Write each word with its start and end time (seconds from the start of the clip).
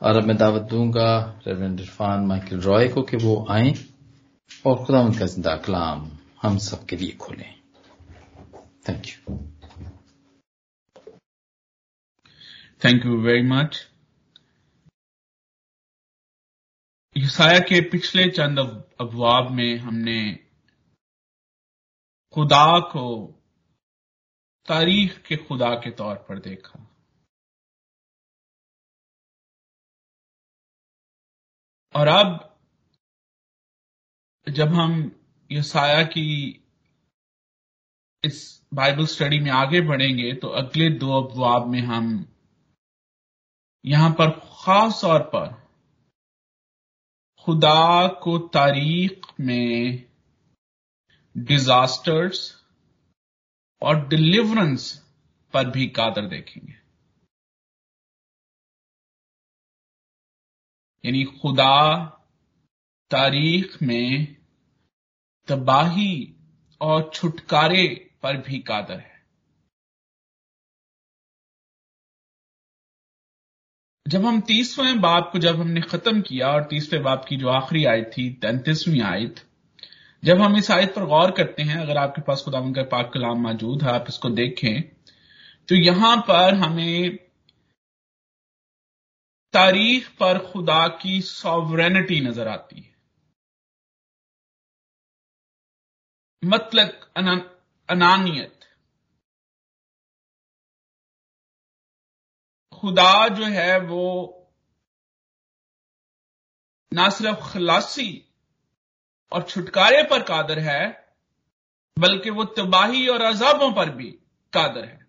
और 0.00 0.16
अब 0.16 0.24
मैं 0.24 0.36
दावत 0.36 0.62
दूँगा 0.62 1.10
रेवरेंड 1.46 1.80
इरफान 1.80 2.26
माइकल 2.26 2.60
रॉय 2.60 2.88
को 2.88 3.02
कि 3.02 3.16
वो 3.16 3.34
आए 3.50 3.72
और 4.66 4.84
खुदा 4.84 5.00
उनका 5.00 5.26
ज़िंदा 5.26 5.56
कलाम 5.56 6.10
हम 6.42 6.58
सबके 6.58 6.96
लिए 6.96 7.12
खोलें। 7.20 7.52
Thank 8.88 9.06
you 9.06 9.36
thank 12.84 13.06
you 13.06 13.20
very 13.22 13.42
much 13.42 13.86
Isaiah 17.16 17.58
के 17.58 17.80
पिछले 17.90 18.28
चंद 18.30 18.58
अबवाब 19.00 19.50
में 19.50 19.78
हमने 19.78 20.18
खुदा 22.34 22.78
को, 22.90 23.04
तारीख 24.68 25.16
के 25.22 25.36
खुदा 25.36 25.74
के 25.74 25.90
तौर 25.90 26.14
पर 26.28 26.38
देखा। 26.38 26.82
और 31.94 32.08
अब 32.08 32.42
जब 34.48 34.68
हम 34.68 35.16
यसाया 35.52 36.02
की 36.02 36.28
इस 38.24 38.66
बाइबल 38.74 39.06
स्टडी 39.06 39.40
में 39.40 39.50
आगे 39.50 39.80
बढ़ेंगे 39.80 40.32
तो 40.32 40.48
अगले 40.48 40.90
दो 40.90 41.22
अबवाब 41.22 41.66
में 41.66 41.80
हम 41.80 42.34
यहाँ 43.84 44.10
पर 44.10 44.30
खास 44.30 45.00
तौर 45.02 45.20
पर 45.20 45.46
खुदा 47.44 48.08
को 48.08 48.38
तारीख 48.38 49.26
में 49.40 50.04
डिजास्टर्स 51.36 52.64
और 53.82 54.08
डिलीवरेंस 54.08 54.92
पर 55.52 55.70
भी 55.70 55.86
कादर 55.86 56.26
देखेंगे। 56.26 56.75
यानी 61.06 61.22
खुदा 61.40 61.74
तारीख 63.10 63.82
में 63.82 64.36
तबाही 65.48 66.14
और 66.80 67.10
छुटकारे 67.14 67.84
पर 68.22 68.36
भी 68.36 68.58
कादर 68.58 68.98
है। 69.00 69.14
जब 74.06 74.24
हम 74.24 74.40
तीसवें 74.40 75.00
बाप 75.00 75.28
को 75.32 75.38
जब 75.38 75.60
हमने 75.60 75.80
खत्म 75.80 76.20
किया 76.20 76.48
और 76.48 76.64
तीसवें 76.64 77.02
बाप 77.02 77.24
की 77.24 77.36
जो 77.36 77.48
आखिरी 77.48 77.84
आयत 77.84 78.10
थी, 78.18 78.28
तैंतीसवीं 78.32 79.00
आयत, 79.02 79.40
जब 80.22 80.40
हम 80.40 80.56
इस 80.56 80.70
आयत 80.70 80.94
पर 80.94 81.04
गौर 81.04 81.30
करते 81.30 81.62
हैं, 81.62 81.76
अगर 81.76 81.96
आपके 81.96 82.22
पास 82.22 82.42
खुदा 82.44 82.60
का 82.72 82.82
पाक 82.82 83.10
कलाम 83.14 83.42
मौजूद 83.42 83.82
है, 83.82 83.88
आप 83.90 84.04
इसको 84.08 84.30
देखें 84.30 84.82
तो 85.68 85.74
यहाँ 85.74 86.16
पर 86.18 86.54
हमें 86.54 87.25
तारीख 89.56 90.08
पर 90.10 90.52
खुदा 90.52 90.88
की 90.88 91.20
सॉवरेनिटी 91.22 92.20
नज़र 92.20 92.48
आती 92.48 92.80
है। 92.80 92.96
मतलब 96.44 97.12
अना, 97.16 97.32
अनानियत। 97.90 98.60
खुदा 102.72 103.28
जो 103.28 103.44
है 103.44 103.78
वो 103.78 104.32
ना 106.92 107.08
सिर्फ़ 107.10 107.52
खलासी 107.52 108.34
और 109.32 109.42
छुटकारे 109.42 110.02
पर 110.02 110.22
कादर 110.22 110.58
है 110.58 111.14
बल्कि 111.98 112.30
वो 112.30 112.44
तबाही 112.44 113.08
और 113.08 113.22
अजाबों 113.22 113.72
पर 113.72 113.90
भी 113.90 114.10
कादर 114.52 114.84
है। 114.84 115.06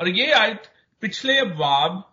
और 0.00 0.08
ये 0.08 0.32
आयत 0.32 0.74
पिछले 1.00 1.38
अबवाब 1.38 2.10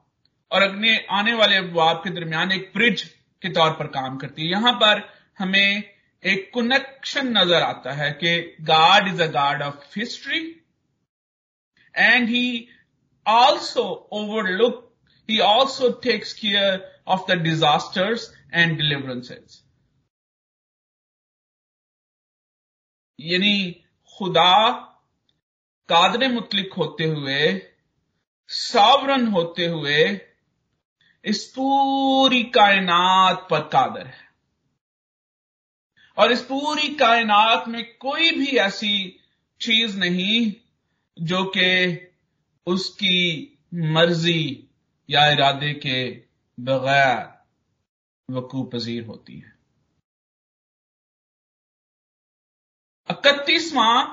और 0.51 0.61
अगले 0.61 0.95
आने 1.17 1.33
वाले 1.33 1.55
अबवाब 1.57 1.97
के 2.03 2.09
दरमियान 2.09 2.51
एक 2.51 2.71
ब्रिज 2.73 3.01
के 3.41 3.49
तौर 3.53 3.71
पर 3.73 3.87
काम 3.89 4.17
करती 4.17 4.41
है। 4.41 4.49
यहाँ 4.49 4.73
पर 4.81 5.01
हमें 5.39 5.83
एक 6.23 6.51
कनेक्शन 6.55 7.27
नज़र 7.37 7.61
आता 7.63 7.91
है 7.93 8.11
कि 8.13 8.37
God 8.65 9.07
is 9.07 9.21
a 9.23 9.27
God 9.31 9.61
of 9.63 9.99
history 9.99 10.39
and 11.95 12.27
he 12.29 12.67
also 13.25 13.83
overlook 14.13 14.87
he 15.29 15.39
also 15.39 15.89
takes 16.03 16.33
care 16.33 16.79
of 17.07 17.31
the 17.31 17.37
disasters 17.41 18.31
and 18.53 18.77
deliverances 18.77 19.61
यानी 23.19 23.55
खुदा 24.19 24.53
कादर 25.89 26.27
मुतलिक 26.31 26.73
होते 26.73 27.03
हुए, 27.05 27.39
सावरन 28.49 29.27
होते 29.27 29.65
हुए 29.67 30.03
इस 31.25 31.47
पूरी 31.47 32.43
कायनात 32.43 33.47
पर 33.51 33.59
कादर 33.59 34.07
है। 34.07 34.31
और 36.17 36.31
इस 36.31 36.41
पूरी 36.41 36.95
कायनात 36.95 37.67
में 37.67 37.97
कोई 37.97 38.31
भी 38.31 38.47
ऐसी 38.47 39.19
चीज़ 39.61 39.99
नहीं 39.99 40.53
जो 41.19 41.43
कि 41.43 41.97
उसकी 42.65 43.47
मर्ज़ी 43.73 44.69
या 45.09 45.29
इरादे 45.31 45.73
के 45.73 46.11
बगैर 46.59 47.41
वकू 48.33 48.63
पजीर 48.63 49.05
होती 49.05 49.39
है। 49.39 49.55
इकतीसवां 53.11 54.05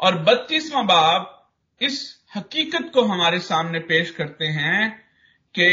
और 0.00 0.18
बत्तीसवां 0.18 0.86
बाब 0.86 1.50
इस 1.80 2.24
हकीकत 2.36 2.90
को 2.94 3.02
हमारे 3.02 3.38
सामने 3.40 3.78
पेश 3.78 4.10
करते 4.10 4.44
हैं 4.44 5.04
कि 5.54 5.68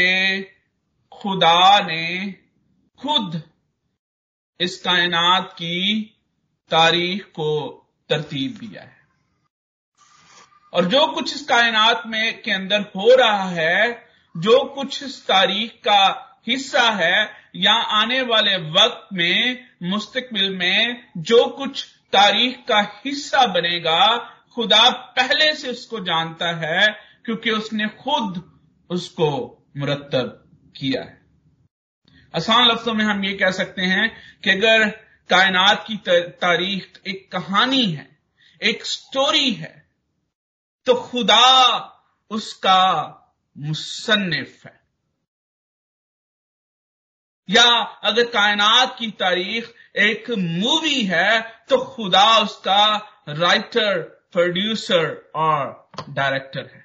खुदा 1.22 1.80
ने 1.80 2.32
खुद 3.02 3.42
इस 4.60 4.80
कायनात 4.80 5.52
की 5.52 6.02
तारीख 6.70 7.24
को 7.24 7.70
तरतीब 8.08 8.58
दिया 8.58 8.82
है। 8.82 8.96
और 10.72 10.84
जो 10.84 11.06
कुछ 11.06 11.34
इस 11.34 11.46
कायनात 11.48 12.02
में 12.06 12.42
के 12.42 12.50
अंदर 12.50 12.80
हो 12.80 13.16
रहा 13.16 13.44
है, 13.44 14.06
जो 14.36 14.74
कुछ 14.74 15.02
इस 15.02 15.26
तारीख 15.26 15.72
का 15.72 16.28
हिस्सा 16.46 16.90
है, 16.90 17.30
या 17.56 17.72
आने 17.72 18.22
वाले 18.22 18.56
वक्त 18.56 19.08
में, 19.12 19.68
मुस्तकबिल 19.82 20.56
में 20.56 21.08
जो 21.16 21.46
कुछ 21.46 21.86
तारीख 22.12 22.64
का 22.68 23.00
हिस्सा 23.04 23.46
बनेगा, 23.46 24.18
खुदा 24.54 24.90
पहले 24.90 25.54
से 25.54 25.70
उसको 25.70 26.00
जानता 26.00 26.52
है, 26.52 26.88
क्योंकि 27.24 27.50
उसने 27.50 27.88
खुद 27.88 28.58
उसको 28.90 29.58
मुरतब 29.76 30.38
किया 30.76 31.02
है। 31.02 31.20
आसान 32.36 32.66
लफ्जों 32.68 32.94
में 32.94 33.04
हम 33.04 33.24
ये 33.24 33.32
कह 33.34 33.50
सकते 33.50 33.82
हैं 33.82 34.08
कि 34.44 34.50
अगर 34.50 34.88
कायनात 35.30 35.84
की 35.88 35.96
तारीख 36.06 37.00
एक 37.06 37.30
कहानी 37.32 37.84
है, 37.84 38.18
एक 38.62 38.84
स्टोरी 38.86 39.52
है 39.52 39.88
तो 40.86 40.94
खुदा 40.94 41.78
उसका 42.30 42.80
मुसन्फ 43.56 44.64
है। 44.66 44.80
या 47.48 47.64
अगर 48.04 48.26
कायनात 48.26 48.96
की 48.98 49.10
तारीख 49.10 49.72
एक 49.96 50.30
मूवी 50.30 51.02
है 51.04 51.40
तो 51.68 51.78
खुदा 51.84 52.38
उसका 52.38 52.84
राइटर 53.28 53.98
प्रोड्यूसर 54.32 55.30
और 55.34 55.90
डायरेक्टर 56.10 56.66
है। 56.66 56.81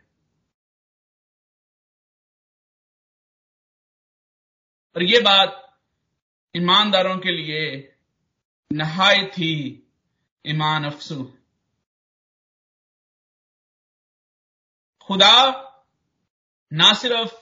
और 4.98 5.04
ये 5.04 5.20
बात 5.20 5.78
ईमानदारों 6.56 7.18
के 7.18 7.32
लिए 7.32 7.94
नहाय 8.74 9.24
थी 9.24 9.84
ईमान 10.46 10.86
अफसू। 10.86 11.34
खुदा 15.02 15.64
ना 16.74 16.94
सिर्फ़ 16.94 17.34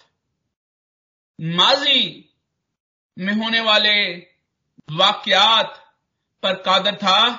माजी 1.41 2.33
में 3.19 3.33
होने 3.33 3.59
वाले 3.59 4.15
वाक्यात 4.91 5.93
पर 6.43 6.53
कादर 6.53 6.95
था, 6.95 7.35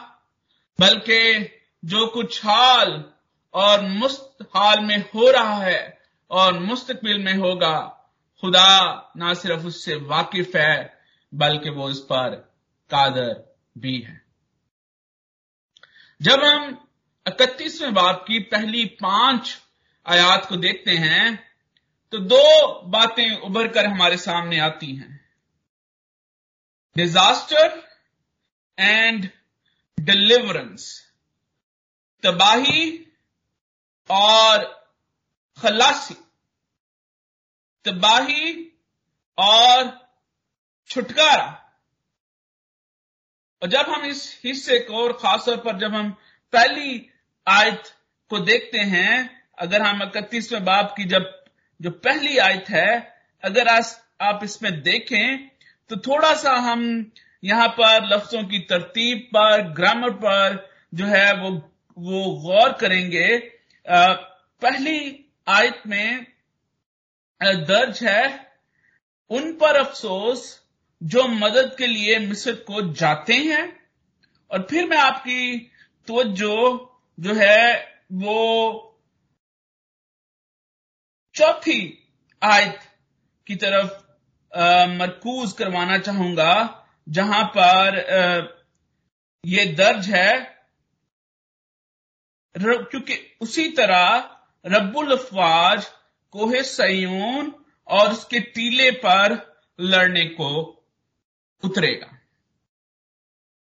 बल्कि 0.80 1.44
जो 1.84 2.06
कुछ 2.06 2.44
हाल 2.46 3.12
और 3.54 3.80
मुस्त 3.80 4.38
हाल 4.56 4.80
में 4.80 4.98
हो 4.98 5.30
रहा 5.30 5.56
है 5.56 6.08
और 6.30 6.58
मुस्तकबिल 6.58 7.18
में 7.18 7.34
होगा 7.34 7.95
खुदा 8.40 9.12
ना 9.16 9.32
सिर्फ़ 9.34 9.66
उससे 9.66 9.94
वाकिफ 9.96 10.56
है, 10.56 10.98
बल्कि 11.32 11.70
वो 11.70 11.88
उस 11.88 12.00
पर 12.04 12.34
कादर 12.90 13.56
भी 13.78 13.98
है। 14.00 14.20
जब 16.20 16.44
हम 16.44 16.88
इकतीसवें 17.26 17.94
बाप 17.94 18.24
की 18.28 18.38
पहली 18.38 18.84
पाँच 19.00 19.56
आयात 20.06 20.46
को 20.48 20.56
देखते 20.56 20.96
हैं 20.96 21.46
तो 22.12 22.18
दो 22.18 22.80
बातें 22.88 23.40
उभर 23.40 23.68
कर 23.68 23.86
हमारे 23.86 24.16
सामने 24.16 24.58
आती 24.58 24.94
हैं। 24.96 25.20
डिजास्टर 26.96 27.82
एंड 28.78 29.28
डिलीवरेंस 29.98 30.84
तबाही 32.22 32.84
और 34.10 34.64
खलासी। 35.58 36.16
तबाही 37.86 38.72
और 39.38 39.90
छुटकारा। 40.90 41.46
और 43.62 43.68
जब 43.68 43.88
हम 43.88 44.04
इस 44.04 44.40
हिस्से 44.44 44.78
को, 44.78 45.02
और 45.04 45.12
खासतौर 45.12 45.56
पर 45.56 45.78
जब 45.78 45.94
हम 45.94 46.10
पहली 46.52 47.10
आयत 47.46 47.82
को 48.30 48.38
देखते 48.40 48.78
हैं, 48.80 49.44
अगर 49.58 49.82
हम 49.82 50.02
इकतीसवें 50.02 50.64
बाप 50.64 50.94
की 50.96 51.04
जब, 51.04 51.32
जो 51.80 51.90
पहली 51.90 52.38
आयत 52.38 52.70
है, 52.70 53.14
अगर 53.42 53.68
आप 53.68 54.40
इसमें 54.44 54.72
देखें 54.82 55.48
तो 55.90 55.96
थोड़ा 55.98 56.32
सा 56.34 56.52
हम 56.62 57.12
यहाँ 57.42 57.68
पर 57.70 58.06
लफ्जों 58.06 58.42
की 58.44 58.58
तरतीब 58.60 59.18
पर, 59.34 59.62
ग्रामर 59.72 60.10
पर 60.14 60.56
जो 60.94 61.06
है 61.06 61.32
वो 61.34 61.50
वो 61.96 62.24
गौर 62.40 62.72
करेंगे। 62.72 63.36
पहली 63.86 64.98
आयत 65.48 65.82
में 65.86 66.26
दर्ज 67.40 68.02
है 68.04 68.24
उन 69.30 69.52
पर 69.52 69.76
अफसोस 69.76 70.44
जो 71.02 71.26
मदद 71.28 71.74
के 71.78 71.86
लिए 71.86 72.18
मिस्र 72.18 72.52
को 72.68 72.80
जाते 72.92 73.34
हैं। 73.34 73.64
और 74.50 74.66
फिर 74.70 74.88
मैं 74.88 74.98
आपकी 74.98 75.58
तवज्जो 76.08 76.56
जो 77.18 77.34
है 77.34 77.74
वो 78.12 78.34
चौथी 81.34 81.80
आयत 82.42 82.78
की 83.46 83.56
तरफ़ 83.56 83.92
मरकूज 84.98 85.52
करवाना 85.52 85.98
चाहूँगा, 85.98 86.52
जहाँ 87.08 87.44
पर 87.56 87.98
ये 89.44 89.64
दर्ज 89.74 90.08
है 90.08 90.56
क्योंकि 92.54 93.18
उसी 93.40 93.68
तरह 93.70 94.30
रब्बुल 94.64 95.16
अफवाज 95.16 95.86
कोहे 96.36 96.62
सयून 96.62 97.52
और 97.88 98.10
उसके 98.12 98.40
टीले 98.40 98.90
पर 99.04 99.34
लड़ने 99.78 100.24
को 100.30 100.48
उतरेगा। 101.62 102.06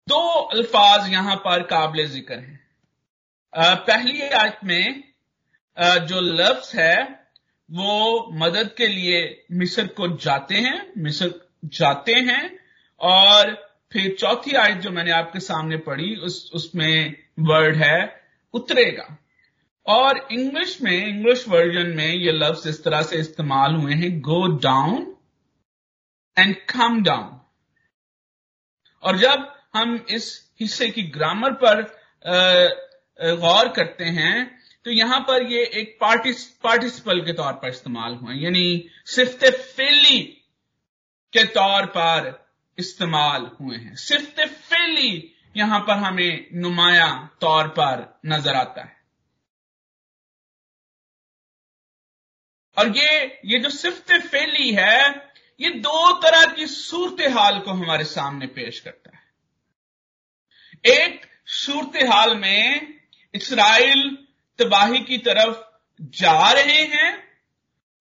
दो 0.08 0.20
अल्फाज 0.54 1.12
यहाँ 1.12 1.36
पर 1.36 1.62
काबिल 1.62 2.06
ज़िक्र 2.06 2.34
हैं। 2.34 2.60
पहली 3.52 4.20
आयत 4.20 4.58
में 4.64 5.02
जो 6.06 6.20
लफ्ज 6.20 6.74
है, 6.76 6.96
वो 7.68 8.30
मदद 8.32 8.74
के 8.76 8.86
लिए 8.86 9.20
मिस्र 9.52 9.86
को 9.86 10.08
जाते 10.16 10.54
हैं, 10.54 10.92
मिस्र 10.98 11.32
जाते 11.74 12.12
हैं 12.12 12.58
और 13.00 13.52
फिर 13.92 14.14
चौथी 14.20 14.56
आयत 14.56 14.78
जो 14.78 14.90
मैंने 14.90 15.10
आपके 15.10 15.40
सामने 15.40 15.76
पढ़ी, 15.76 16.14
उस, 16.16 16.50
उसमें 16.54 17.14
वर्ड 17.40 17.76
है, 17.76 18.22
उतरेगा। 18.54 19.06
और 19.86 20.18
इंग्लिश 20.32 20.80
में 20.82 20.92
इंग्लिश 20.92 21.48
वर्जन 21.48 21.86
में 21.96 22.06
ये 22.06 22.32
लफ्ज 22.32 22.68
इस 22.68 22.82
तरह 22.84 23.02
से 23.02 23.16
इस्तेमाल 23.16 23.74
हुए 23.74 23.94
हैं 23.94 24.20
go 24.20 24.46
down 24.58 25.16
and 26.36 26.54
come 26.70 27.02
down 27.02 27.40
और 29.02 29.18
जब 29.18 29.50
हम 29.74 29.94
इस 30.10 30.28
हिस्से 30.60 30.88
की 30.90 31.02
ग्रामर 31.10 31.52
पर 31.64 31.82
गौर 33.40 33.68
करते 33.68 34.04
हैं 34.04 34.60
तो 34.84 34.90
यहाँ 34.90 35.20
पर 35.20 35.42
ये 35.42 35.64
एक 35.74 35.96
पार्टिस 36.00 36.44
पार्टिसिपल 36.64 37.20
के 37.20 37.32
तौर 37.32 37.52
पर 37.52 37.68
इस्तेमाल 37.68 38.14
हुए 38.14 38.34
यानी 38.34 38.90
सिफ्त 39.06 39.44
फेली 39.44 40.18
के 41.32 41.44
तौर 41.44 41.86
पर 41.86 42.32
इस्तेमाल 42.78 43.50
हुए 43.60 43.76
हैं। 43.76 43.94
सिफ्त 43.96 44.40
फेली 44.40 45.32
यहाँ 45.56 45.80
पर 45.80 45.96
हमें 45.96 46.46
नुमाया 46.54 47.06
तौर 47.40 47.68
पर 47.68 48.20
नज़र 48.26 48.54
आता 48.54 48.82
है। 48.82 48.96
और 52.78 52.96
ये 52.96 53.40
ये 53.44 53.58
जो 53.58 53.70
सिफ्त 53.70 54.12
फेली 54.12 54.70
है, 54.70 55.32
ये 55.60 55.70
दो 55.70 56.12
तरह 56.20 56.52
की 56.52 56.66
सूरत 56.66 57.32
हाल 57.32 57.58
को 57.58 57.70
हमारे 57.70 58.04
सामने 58.04 58.46
पेश 58.46 58.80
करता 58.80 59.16
है। 59.16 59.24
एक 60.94 61.26
सूरत 61.46 62.08
हाल 62.10 62.36
में 62.36 62.94
इसराइल 63.34 64.18
तबाही 64.58 65.00
की 65.00 65.18
तरफ़ 65.18 65.56
जा 66.00 66.52
रहे 66.52 66.82
हैं 66.82 67.24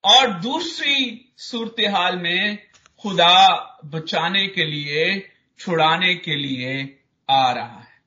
और 0.03 0.39
दूसरी 0.39 1.29
सूरत 1.37 1.75
हाल 1.89 2.17
में 2.17 2.67
खुदा 3.01 3.47
बचाने 3.85 4.47
के 4.47 4.65
लिए, 4.65 5.31
छुड़ाने 5.59 6.15
के 6.15 6.35
लिए 6.35 6.99
आ 7.29 7.51
रहा 7.51 7.79
है। 7.79 8.01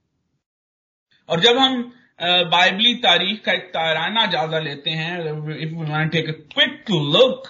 और 1.29 1.41
जब 1.41 1.59
हम 1.59 1.93
बाइबली 2.21 2.95
तारीख 2.95 3.45
का 3.45 3.53
एक 3.53 3.65
ताराना 3.71 4.25
जायजा 4.27 4.59
लेते 4.61 4.91
हैं। 4.91 5.19
If 5.57 5.75
we 5.75 6.09
take 6.09 6.31
quick 6.53 6.91
look 6.91 7.49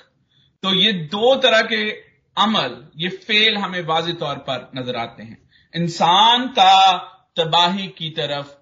तो 0.62 0.72
ये 0.74 0.92
दो 0.92 1.34
तरह 1.36 1.62
के 1.62 1.90
अमल, 2.36 2.72
ये 2.96 3.08
फेल 3.08 3.56
हमें 3.56 3.80
वाज 3.82 4.08
तौर 4.18 4.36
पर 4.48 4.70
नज़र 4.76 4.96
आते 4.96 5.22
हैं। 5.22 5.38
इंसान 5.74 6.46
का 6.48 6.96
तबाही 7.36 7.86
की 7.88 8.10
तरफ़ 8.10 8.54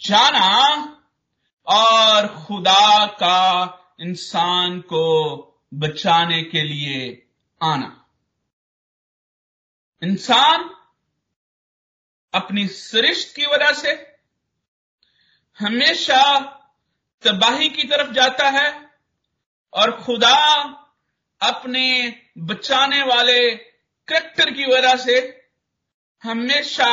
जाना 0.00 0.48
और 1.66 2.26
खुदा 2.36 3.06
का 3.06 3.38
इंसान 4.00 4.78
को 4.82 5.04
बचाने 5.74 6.42
के 6.44 6.62
लिए 6.62 7.26
आना। 7.60 7.98
इंसान 10.02 10.68
अपनी 12.34 12.66
सृष्ट 12.68 13.34
की 13.36 13.46
वजह 13.46 13.72
से 13.72 13.94
हमेशा 15.62 16.22
तबाही 17.22 17.68
की 17.68 17.88
तरफ़ 17.88 18.12
जाता 18.12 18.48
है 18.50 18.70
और 19.72 19.90
खुदा 19.96 20.36
अपने 21.40 21.86
बचाने 22.38 23.02
वाले 23.02 23.50
करेक्टर 24.08 24.50
की 24.50 24.64
वजह 24.66 24.96
से 24.96 25.18
हमेशा 26.22 26.92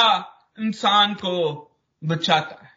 इंसान 0.59 1.13
को 1.13 1.35
बचाता 2.01 2.65
है। 2.65 2.71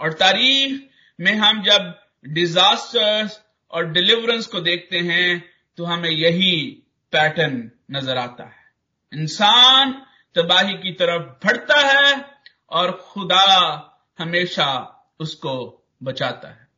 और 0.00 0.12
तारीख 0.12 0.88
में 1.18 1.32
हम 1.34 1.62
जब 1.62 1.94
डिजास्टर्स 2.24 3.40
और 3.70 3.90
डिलीवरेंस 3.92 4.46
को 4.46 4.60
देखते 4.60 4.98
हैं 4.98 5.42
तो 5.78 5.84
हमें 5.84 6.10
यही 6.10 6.54
पैटर्न 7.12 7.70
नज़र 7.90 8.18
आता 8.18 8.44
है। 8.44 8.64
इंसान 9.12 9.92
तबाही 10.36 10.74
की 10.74 10.92
तरफ़ 10.92 11.22
बढ़ता 11.46 11.80
है 11.80 12.35
और 12.70 12.90
खुदा 13.02 13.44
हमेशा 14.18 14.68
उसको 15.20 15.52
बचाता 16.02 16.48
है। 16.48 16.68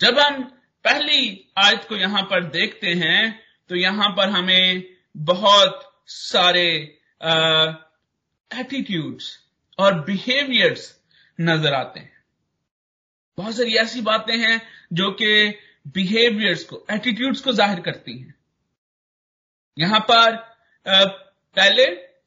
जब 0.00 0.18
हम 0.18 0.42
पहली 0.84 1.50
आयत 1.58 1.84
को 1.88 1.96
यहाँ 1.96 2.22
पर 2.22 2.44
देखते 2.50 2.94
हैं 2.96 3.40
तो 3.70 3.76
यहाँ 3.76 4.08
पर 4.16 4.28
हमें 4.30 4.82
बहुत 5.16 5.80
सारे 6.08 6.66
एटीट्यूड्स 8.50 9.32
और 9.78 10.00
बिहेवियर्स 10.04 10.94
नज़र 11.38 11.74
आते 11.74 12.00
हैं। 12.00 12.16
बहुत 13.38 13.56
सारी 13.56 13.76
ऐसी 13.76 14.00
बातें 14.02 14.36
हैं 14.38 14.60
जो 14.92 15.10
कि 15.12 15.48
बिहेवियर्स 15.94 16.64
को 16.64 16.84
एटीट्यूड्स 16.90 17.40
को 17.40 17.52
ज़ाहिर 17.52 17.80
करती 17.80 18.18
हैं। 18.18 18.34
यहाँ 19.76 20.00
पर 20.10 20.36
पहले 20.86 21.84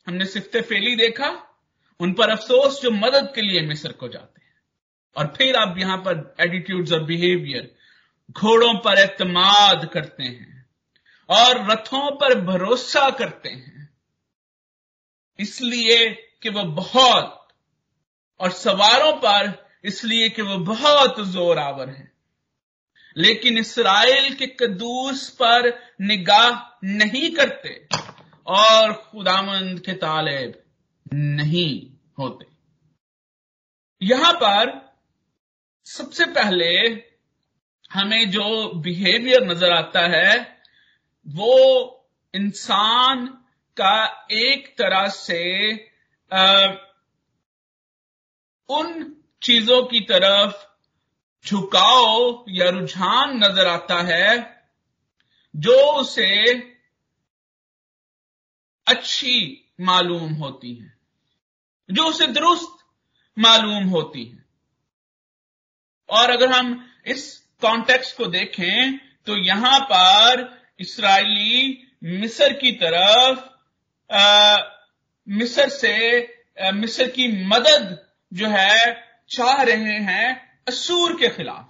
हमने 0.08 0.26
सिफ्त 0.28 0.58
फेली 0.60 0.96
देखा 0.96 1.30
उन 2.02 2.14
पर 2.14 2.30
अफसोस 2.30 2.82
जो 2.82 2.92
मदद 2.92 3.32
के 3.36 3.42
लिए 3.42 3.62
मिस्र 3.62 3.92
को 3.92 4.08
जाते 4.08 4.42
हैं। 4.42 4.54
और 5.16 5.34
फिर 5.38 5.56
आप 5.56 5.78
यहाँ 5.78 5.98
पर 5.98 6.36
एटीट्यूड्स 6.40 6.92
और 6.92 7.04
बिहेवियर 7.04 7.76
घोड़ों 8.32 8.74
पर 8.74 8.98
एतमाद 8.98 9.90
करते 9.94 10.24
हैं 10.24 10.70
और 11.30 11.72
रथों 11.72 12.12
पर 12.12 12.42
भरोसा 12.42 13.10
करते 13.10 13.50
हैं। 13.50 13.90
इसलिए 15.40 16.10
कि 16.44 16.50
वह 16.50 16.64
बहुत, 16.64 17.48
और 18.40 18.52
सवारों 18.52 19.14
पर 19.14 19.70
इसलिए 19.86 20.30
कि 20.30 20.42
वह 20.42 20.58
बहुत 20.58 21.20
ज़ोर 21.20 21.60
आवर 21.60 21.90
है। 21.90 22.12
लेकिन 23.18 23.58
इसराइल 23.58 24.34
के 24.34 24.48
कदूस 24.48 25.30
पर 25.30 25.80
निगाह 26.02 26.80
नहीं 26.84 27.36
करते 27.36 27.88
और 28.48 28.94
खुदामंद 28.94 29.80
के 29.80 29.94
तालेब 29.94 30.64
नहीं। 31.14 31.91
होते। 32.22 32.46
यहाँ 34.02 34.34
पर 34.34 34.70
सबसे 35.88 36.26
पहले 36.34 36.74
हमें 37.92 38.30
जो 38.32 38.48
बिहेवियर 38.82 39.44
नज़र 39.46 39.72
आता 39.74 40.02
है 40.10 40.40
वो 41.26 41.56
इंसान 42.34 43.26
का 43.78 43.96
एक 44.34 44.68
तरह 44.78 45.08
से 45.10 45.42
आ, 46.32 46.68
उन 48.70 49.16
चीज़ों 49.42 49.82
की 49.84 50.00
तरफ़ 50.10 50.54
झुकाव 51.46 52.46
या 52.50 52.70
रुझान 52.70 53.38
नज़र 53.38 53.68
आता 53.68 54.02
है 54.04 54.30
जो 55.54 55.76
उसे 55.92 56.30
अच्छी 58.88 59.36
मालूम 59.82 60.34
होती 60.36 60.74
है। 60.76 61.01
जो 61.92 62.04
उसे 62.04 62.28
दुरुस्त 62.28 62.78
मालूम 63.38 63.84
होती 63.90 64.24
है। 64.26 64.44
और 66.10 66.30
अगर 66.30 66.52
हम 66.52 66.74
इस 67.08 67.38
कॉन्टेक्स्ट 67.62 68.18
को 68.18 68.26
देखें 68.26 68.98
तो 69.28 69.38
यहाँ 69.38 69.80
पर 69.92 70.50
इसराइली 70.80 71.78
मिस्र 72.04 72.54
की 72.54 72.72
तरफ़ 72.84 73.40
मिस्र 75.28 75.68
से 75.70 75.94
आ, 76.62 76.72
मिस्र 76.72 77.08
की 77.08 77.28
मदद 77.48 77.98
जो 78.34 78.48
है 78.48 78.94
चाह 79.30 79.62
रहे 79.62 80.00
हैं 80.02 80.28
असूर 80.68 81.16
के 81.20 81.30
खिलाफ। 81.30 81.70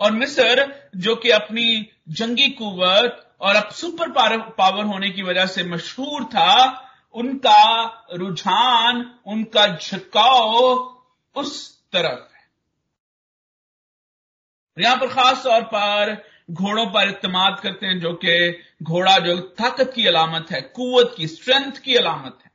और 0.00 0.12
मिस्र 0.12 0.66
जो 0.96 1.14
कि 1.16 1.30
अपनी 1.30 1.86
जंगी 2.08 2.48
कुवत 2.50 3.36
और 3.40 3.56
अब 3.56 3.70
सुपर 3.70 4.10
पावर 4.50 4.84
होने 4.84 5.10
की 5.10 5.22
वजह 5.22 5.46
से 5.46 5.64
मशहूर 5.64 6.24
था 6.24 6.84
उनका 7.14 8.06
रुझान, 8.12 9.04
उनका 9.26 9.66
झुकाव 9.76 10.52
उस 11.36 11.52
तरफ़ 11.92 12.34
है। 12.34 12.46
यहाँ 14.76 14.96
पर 14.96 15.08
खास 15.08 15.42
तौर 15.44 15.62
पर 15.64 16.16
घोड़ों 16.50 16.86
पर 16.86 17.08
इतमाद 17.08 17.58
करते 17.60 17.86
हैं 17.86 17.98
जो 18.00 18.12
कि 18.24 18.34
घोड़ा 18.82 19.18
जो 19.18 19.36
ताकत 19.58 19.92
की 19.94 20.06
अलामत 20.06 20.50
है 20.52 20.60
कुवत 20.76 21.14
की 21.16 21.26
स्ट्रेंथ 21.26 21.80
की 21.84 21.94
अलामत 21.96 22.38
है। 22.44 22.50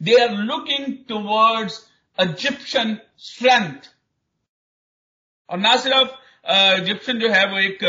They 0.00 0.16
are 0.22 0.30
looking 0.30 0.86
towards 1.08 1.80
Egyptian 2.18 2.96
strength 3.18 3.90
और 5.48 5.58
ना 5.58 5.76
सिर्फ़ 5.76 6.10
इजिप्शियन 6.80 7.18
जो 7.20 7.28
है 7.30 7.44
वो 7.46 7.58
एक 7.58 7.84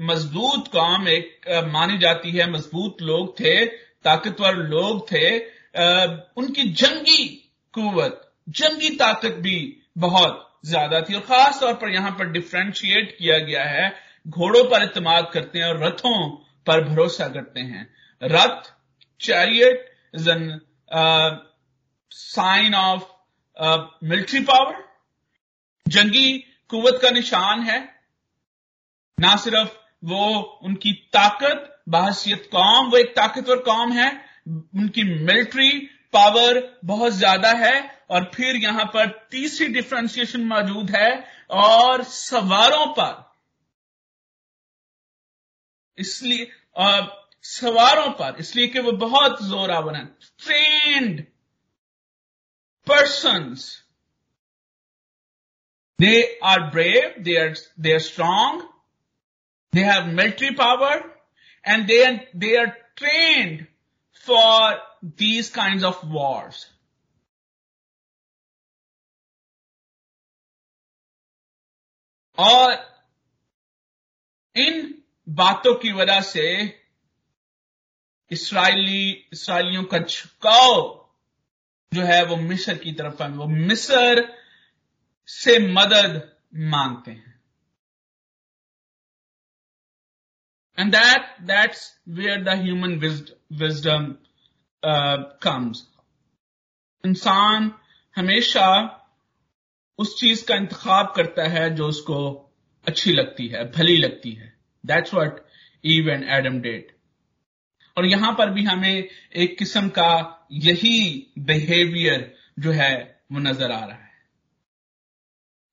मज़बूत 0.00 0.68
कौम, 0.68 1.08
एक 1.08 1.48
मानी 1.72 1.98
जाती 1.98 2.30
है, 2.30 2.50
मज़बूत 2.50 3.02
लोग 3.02 3.38
थे 3.40 3.85
ताकतवर 4.04 4.56
लोग 4.56 5.06
थे 5.12 5.38
उनकी 6.36 6.68
जंगी 6.72 7.24
कुवत, 7.74 8.20
जंगी 8.48 8.90
ताकत 8.96 9.34
भी 9.40 9.58
बहुत 9.98 10.42
ज़्यादा 10.66 11.00
थी। 11.00 11.14
और 11.14 11.20
खास 11.22 11.60
तौर 11.60 11.74
पर 11.74 11.90
यहाँ 11.90 12.10
पर 12.10 12.30
डिफ्रेंशिएट 12.32 13.16
किया 13.18 13.38
गया 13.40 13.64
है, 13.64 13.92
घोड़ों 14.26 14.64
पर 14.64 14.82
इतमाद 14.82 15.30
करते 15.32 15.58
हैं 15.58 15.66
और 15.66 15.82
रथों 15.84 16.28
पर 16.66 16.84
भरोसा 16.84 17.28
करते 17.28 17.60
हैं। 17.62 17.88
रथ 18.22 18.72
chariot 19.20 19.92
is 20.14 20.30
an 20.30 20.60
sign 22.12 22.74
of 22.74 23.04
military 24.04 24.40
power 24.42 24.84
जंगी 25.86 26.32
कुवत 26.70 26.98
का 27.02 27.10
निशान 27.10 27.62
है, 27.62 27.78
ना 29.18 29.36
सिर्फ़ 29.38 29.74
वो 30.04 30.28
उनकी 30.64 30.92
ताकत 31.12 31.72
बहसियत 31.86 32.48
कौम 32.52 32.90
वो 32.90 32.96
एक 32.98 33.10
ताकतवर 33.16 33.58
कौम 33.68 33.92
है 33.92 34.10
उनकी 34.48 35.04
मिलिट्री 35.04 35.70
पावर 36.12 36.60
बहुत 36.84 37.12
ज़्यादा 37.12 37.52
है 37.58 37.74
और 38.10 38.30
फिर 38.34 38.56
यहाँ 38.56 38.84
पर 38.94 39.06
तीसरी 39.30 39.66
डिफ्रेंसिएशन 39.68 40.44
मौजूद 40.46 40.90
है 40.90 41.10
और 41.62 42.02
सवारों 42.04 42.86
पर 42.98 43.24
इसलिए 45.98 46.50
सवारों 47.44 48.10
पर 48.12 48.36
इसलिए 48.40 48.66
कि 48.68 48.80
वो 48.80 48.92
बहुत 49.00 49.42
जोरावर 49.42 49.96
हैं 49.96 50.06
trained 50.38 51.24
persons 52.86 53.66
They 55.98 56.36
are 56.42 56.70
brave, 56.70 57.24
they 57.24 57.36
are, 57.36 57.54
they 57.78 57.92
are 57.92 58.00
strong, 58.00 58.68
they 59.72 59.80
have 59.80 60.12
military 60.12 60.54
power, 60.54 61.02
and 61.66 61.88
they 61.88 62.02
are, 62.04 62.20
they 62.34 62.56
are 62.56 62.76
trained 62.96 63.66
for 64.26 64.78
these 65.16 65.50
kinds 65.50 65.84
of 65.84 65.98
wars. 66.10 66.66
और 72.38 72.72
इन 74.56 74.94
बातों 75.28 75.74
की 75.74 75.92
वजह 75.92 76.20
से 76.20 76.42
इसराइली 78.30 79.10
इसराइलियों 79.32 79.84
का 79.84 79.98
झुकाव 79.98 80.74
जो 81.92 82.02
है 82.02 82.24
वो 82.24 82.36
मिस्र 82.36 82.74
की 82.78 82.92
तरफ़ 82.92 83.22
है 83.22 83.28
वो 83.28 83.46
मिस्र 83.46 84.26
से 85.28 85.58
मदद 85.72 86.20
मांगते 86.72 87.10
हैं 87.10 87.25
and 90.78 90.92
that 90.92 91.34
that's 91.46 91.82
where 92.08 92.42
the 92.44 92.58
human 92.62 92.98
wisdom 93.54 94.14
comes 95.42 95.86
इंसान 97.04 97.72
हमेशा 98.16 98.68
उस 99.98 100.18
चीज़ 100.20 100.44
का 100.46 100.54
इंतखाब 100.54 101.12
करता 101.16 101.48
है 101.48 101.68
जो 101.74 101.86
उसको 101.86 102.18
अच्छी 102.86 103.12
लगती 103.12 103.46
है, 103.48 103.64
भली 103.72 103.96
लगती 103.96 104.30
है। 104.32 104.52
That's 104.84 105.14
what 105.14 105.44
Eve 105.84 106.08
and 106.10 106.24
Adam 106.30 106.60
did 106.60 106.94
और 107.96 108.06
यहाँ 108.06 108.32
पर 108.32 108.50
भी 108.50 108.64
हमें 108.64 109.08
एक 109.34 109.56
किस्म 109.58 109.88
का 109.88 110.48
यही 110.52 111.32
बिहेवियर 111.38 112.32
जो 112.58 112.72
है, 112.72 113.20
वो 113.32 113.38
नज़र 113.38 113.70
आ 113.72 113.84
रहा 113.84 113.96
है। 113.96 114.14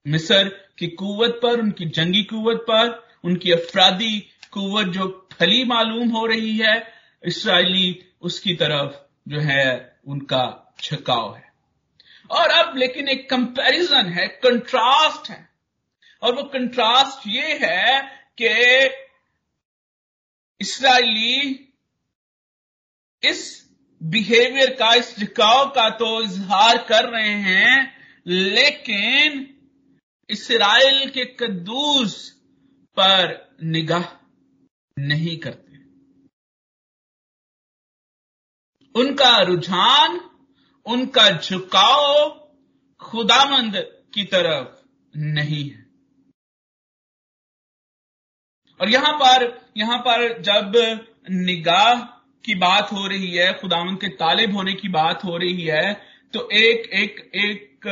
मिसर 0.06 0.50
की 0.78 0.88
कुवत 0.88 1.40
पर, 1.44 1.60
उनकी 1.60 1.86
जंगी 1.88 2.24
कुवत 2.24 2.66
पर, 2.70 2.90
उनकी 3.24 3.52
अफरादी 3.52 4.20
कुवत 4.54 4.88
जो 4.88 5.28
फली 5.34 5.64
मालूम 5.64 6.10
हो 6.10 6.26
रही 6.26 6.58
है, 6.58 6.94
इसराइली 7.24 8.14
उसकी 8.22 8.54
तरफ़ 8.56 8.96
जो 9.28 9.40
है, 9.40 9.98
उनका 10.08 10.76
छकाव 10.80 11.36
है। 11.36 11.54
और 12.32 12.50
अब 12.50 12.78
लेकिन 12.78 13.08
एक 13.08 13.30
कंपैरिजन 13.30 14.06
है 14.06 14.28
कंट्रास्ट 14.28 15.30
है। 15.30 15.50
और 16.22 16.36
वो 16.36 16.44
कंट्रास्ट 16.44 17.28
ये 17.28 17.60
है 17.62 18.02
कि 18.42 18.50
इसराइली 20.62 21.70
इस 23.24 23.70
बिहेवियर 24.04 24.70
का, 24.70 24.94
इस 24.94 25.20
झुकाव 25.20 25.70
का 25.70 25.90
तो 25.90 26.22
इजहार 26.22 26.78
कर 26.78 27.10
रहे 27.10 27.30
हैं, 27.30 27.98
लेकिन 28.28 29.50
इसराइल 30.30 31.10
के 31.10 31.26
कद्दूस 31.26 32.30
पर 33.00 33.56
निगाह 33.64 34.23
नहीं 34.98 35.38
करते। 35.38 35.72
उनका 38.96 39.38
रुझान, 39.42 40.20
उनका 40.86 41.30
झुकाव 41.32 42.30
खुदामंद 43.02 43.76
की 44.14 44.24
तरफ़ 44.26 44.82
नहीं 45.14 45.64
है। 45.70 45.82
और 48.80 48.90
यहाँ 48.90 49.14
पर 49.14 49.46
यहाँ 49.78 49.98
पर 50.00 50.42
जब 50.42 50.72
निगाह 51.32 52.02
की 52.46 52.56
बात 52.56 52.92
हो 52.92 53.08
रही 53.08 53.32
है, 53.32 53.52
खुदामंद 53.54 54.00
के 54.00 54.08
तालिब 54.16 54.56
होने 54.56 54.74
की 54.74 54.90
बात 54.90 55.24
हो 55.24 55.38
रही 55.38 55.64
है 55.64 55.94
तो 56.34 56.48
एक 56.52 56.90
एक 56.94 57.20
एक 57.36 57.88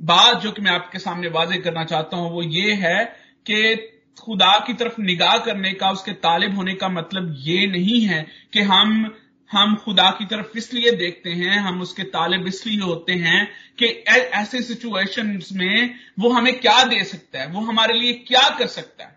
बात 0.00 0.40
जो 0.42 0.50
कि 0.52 0.62
मैं 0.62 0.70
आपके 0.70 0.98
सामने 0.98 1.28
वाजे 1.28 1.58
करना 1.58 1.84
चाहता 1.84 2.16
हूँ, 2.16 2.30
वो 2.30 2.42
ये 2.42 2.72
है 2.74 3.04
कि 3.46 3.74
खुदा 4.18 4.58
की 4.66 4.74
तरफ़ 4.74 5.00
निगाह 5.00 5.38
करने 5.38 5.72
का, 5.72 5.90
उसके 5.90 6.12
तालिब 6.18 6.56
होने 6.56 6.74
का 6.74 6.88
मतलब 6.88 7.34
ये 7.38 7.66
नहीं 7.68 8.00
है 8.02 8.26
कि 8.52 8.60
हम 8.64 9.14
हम 9.50 9.74
खुदा 9.76 10.10
की 10.10 10.24
तरफ़ 10.26 10.56
इसलिए 10.58 10.90
देखते 10.92 11.30
हैं, 11.32 11.58
हम 11.58 11.80
उसके 11.82 12.02
तालिब 12.06 12.46
इसलिए 12.46 12.80
होते 12.80 13.12
हैं 13.16 13.46
कि 13.78 13.86
ऐसे 13.86 14.60
सिचुएशंस 14.62 15.48
में 15.52 15.94
वो 16.18 16.32
हमें 16.32 16.58
क्या 16.60 16.82
दे 16.84 17.02
सकता 17.04 17.40
है, 17.40 17.46
वो 17.48 17.60
हमारे 17.60 17.94
लिए 17.94 18.12
क्या 18.28 18.48
कर 18.58 18.66
सकता 18.66 19.04
है। 19.04 19.16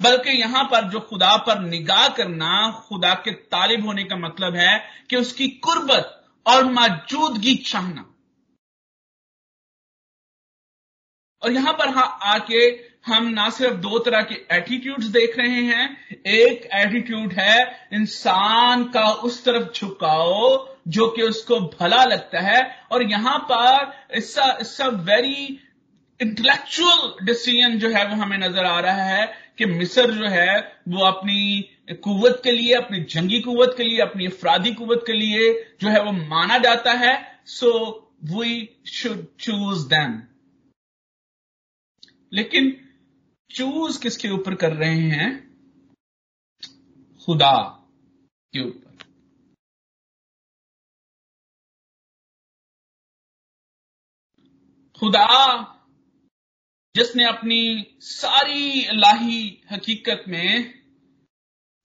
बल्कि 0.00 0.30
यहाँ 0.30 0.64
पर 0.64 0.88
जो 0.90 1.00
खुदा 1.00 1.36
पर 1.46 1.60
निगाह 1.60 2.08
करना, 2.08 2.70
खुदा 2.88 3.14
के 3.24 3.30
तालिब 3.30 3.86
होने 3.86 4.04
का 4.04 4.16
मतलब 4.16 4.56
है 4.56 4.78
कि 5.10 5.16
उसकी 5.16 5.48
कुर्बत 5.66 6.20
और 6.46 6.64
मौजूदगी 6.72 7.54
चाहना। 7.66 8.10
और 11.42 11.52
यहाँ 11.52 11.72
पर 11.72 11.88
हाँ 11.88 12.06
आके 12.24 12.70
हम 13.06 13.26
ना 13.28 13.48
सिर्फ़ 13.50 13.74
दो 13.76 13.98
तरह 13.98 14.22
के 14.22 14.34
एटीट्यूड्स 14.56 15.06
देख 15.14 15.36
रहे 15.38 15.62
हैं, 15.62 15.88
एक 16.26 16.68
एटीट्यूड 16.74 17.32
है, 17.32 17.88
इंसान 17.92 18.84
का 18.94 19.04
उस 19.24 19.44
तरफ़ 19.44 19.72
झुकाओ 19.72 20.66
जो 20.88 21.06
कि 21.08 21.22
उसको 21.22 21.58
भला 21.60 22.02
लगता 22.04 22.40
है 22.40 22.60
और 22.92 23.02
यहाँ 23.10 23.38
पर 23.50 24.16
इसका 24.16 24.46
इसका 24.60 24.86
वेरी 25.04 25.60
इंटेलेक्चुअल 26.20 27.24
डिसीज़न 27.26 27.78
जो 27.78 27.88
है 27.88 28.06
वो 28.08 28.16
हमें 28.22 28.36
नज़र 28.38 28.64
आ 28.64 28.78
रहा 28.80 29.04
है 29.04 29.26
कि 29.58 29.66
मिस्र 29.66 30.10
जो 30.12 30.28
है 30.28 30.58
वो 30.88 31.04
अपनी 31.04 31.70
कुवत 31.94 32.40
के 32.44 32.52
लिए, 32.52 32.74
अपनी 32.74 33.00
जंगी 33.00 33.40
कुवत 33.40 33.74
के 33.76 33.84
लिए, 33.84 34.00
अपनी 34.00 34.26
अफराधी 34.26 34.72
कुवत 34.74 35.02
के 35.06 35.12
लिए 35.12 35.52
जो 35.80 35.88
है 35.88 36.02
वो 36.04 36.12
माना 36.12 36.58
जाता 36.58 36.92
है। 36.94 37.14
So 37.46 37.70
we 38.30 38.68
should 38.86 39.26
choose 39.40 39.86
them 39.88 40.22
लेकिन 42.32 42.76
चूज़ 43.54 44.02
किसके 44.02 44.28
ऊपर 44.28 44.54
कर 44.54 44.72
रहे 44.72 44.98
हैं? 44.98 45.54
खुदा 47.26 47.86
के 48.52 48.60
ऊपर। 48.60 48.96
खुदा 54.98 55.26
जिसने 56.96 57.24
अपनी 57.24 57.96
सारी 58.00 58.84
अल्लाही 58.84 59.62
हकीकत 59.70 60.24
में, 60.28 60.82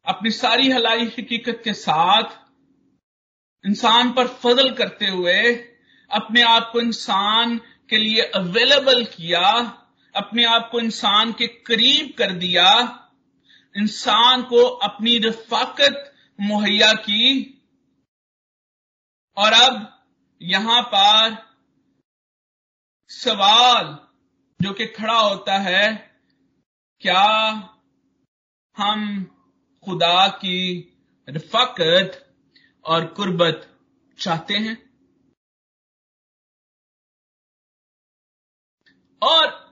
अपनी 0.06 0.32
सारी 0.32 0.72
हलाई 0.72 1.06
हकीकत 1.06 1.62
के 1.64 1.74
साथ 1.74 2.50
इंसान 3.66 4.14
पर 4.14 4.28
फजल 4.28 4.76
करते 4.76 5.08
हुए 5.08 5.54
अपने 6.12 6.42
आप 6.42 6.70
को 6.74 6.80
इंसान 6.80 7.58
के 7.90 7.98
लिए 7.98 8.22
अवेलेबल 8.22 9.06
किया 9.06 9.76
अपने 10.16 10.46
आप 10.46 10.70
को 10.72 10.80
इंसान 10.80 11.34
के 11.34 11.48
करीब 11.48 12.14
कर 12.18 12.32
दिया, 12.32 12.66
इंसान 13.78 14.44
को 14.44 14.64
अपनी 14.64 15.18
रफाकत 15.20 16.16
मुहैया 16.42 16.94
की, 16.94 17.56
और 19.38 19.54
अब 19.54 20.08
यहाँ 20.42 20.82
पर 20.82 21.50
सवाल 23.10 24.08
जो 24.62 24.74
कि 24.74 24.86
खड़ा 24.86 25.20
होता 25.20 25.58
है, 25.58 26.18
क्या 27.00 27.24
हम 28.78 29.24
खुदा 29.84 30.28
की 30.28 30.60
रफाकत 31.30 32.36
और 32.86 33.06
कुर्बत 33.06 33.80
चाहते 34.20 34.54
हैं? 34.54 34.90
और 39.22 39.69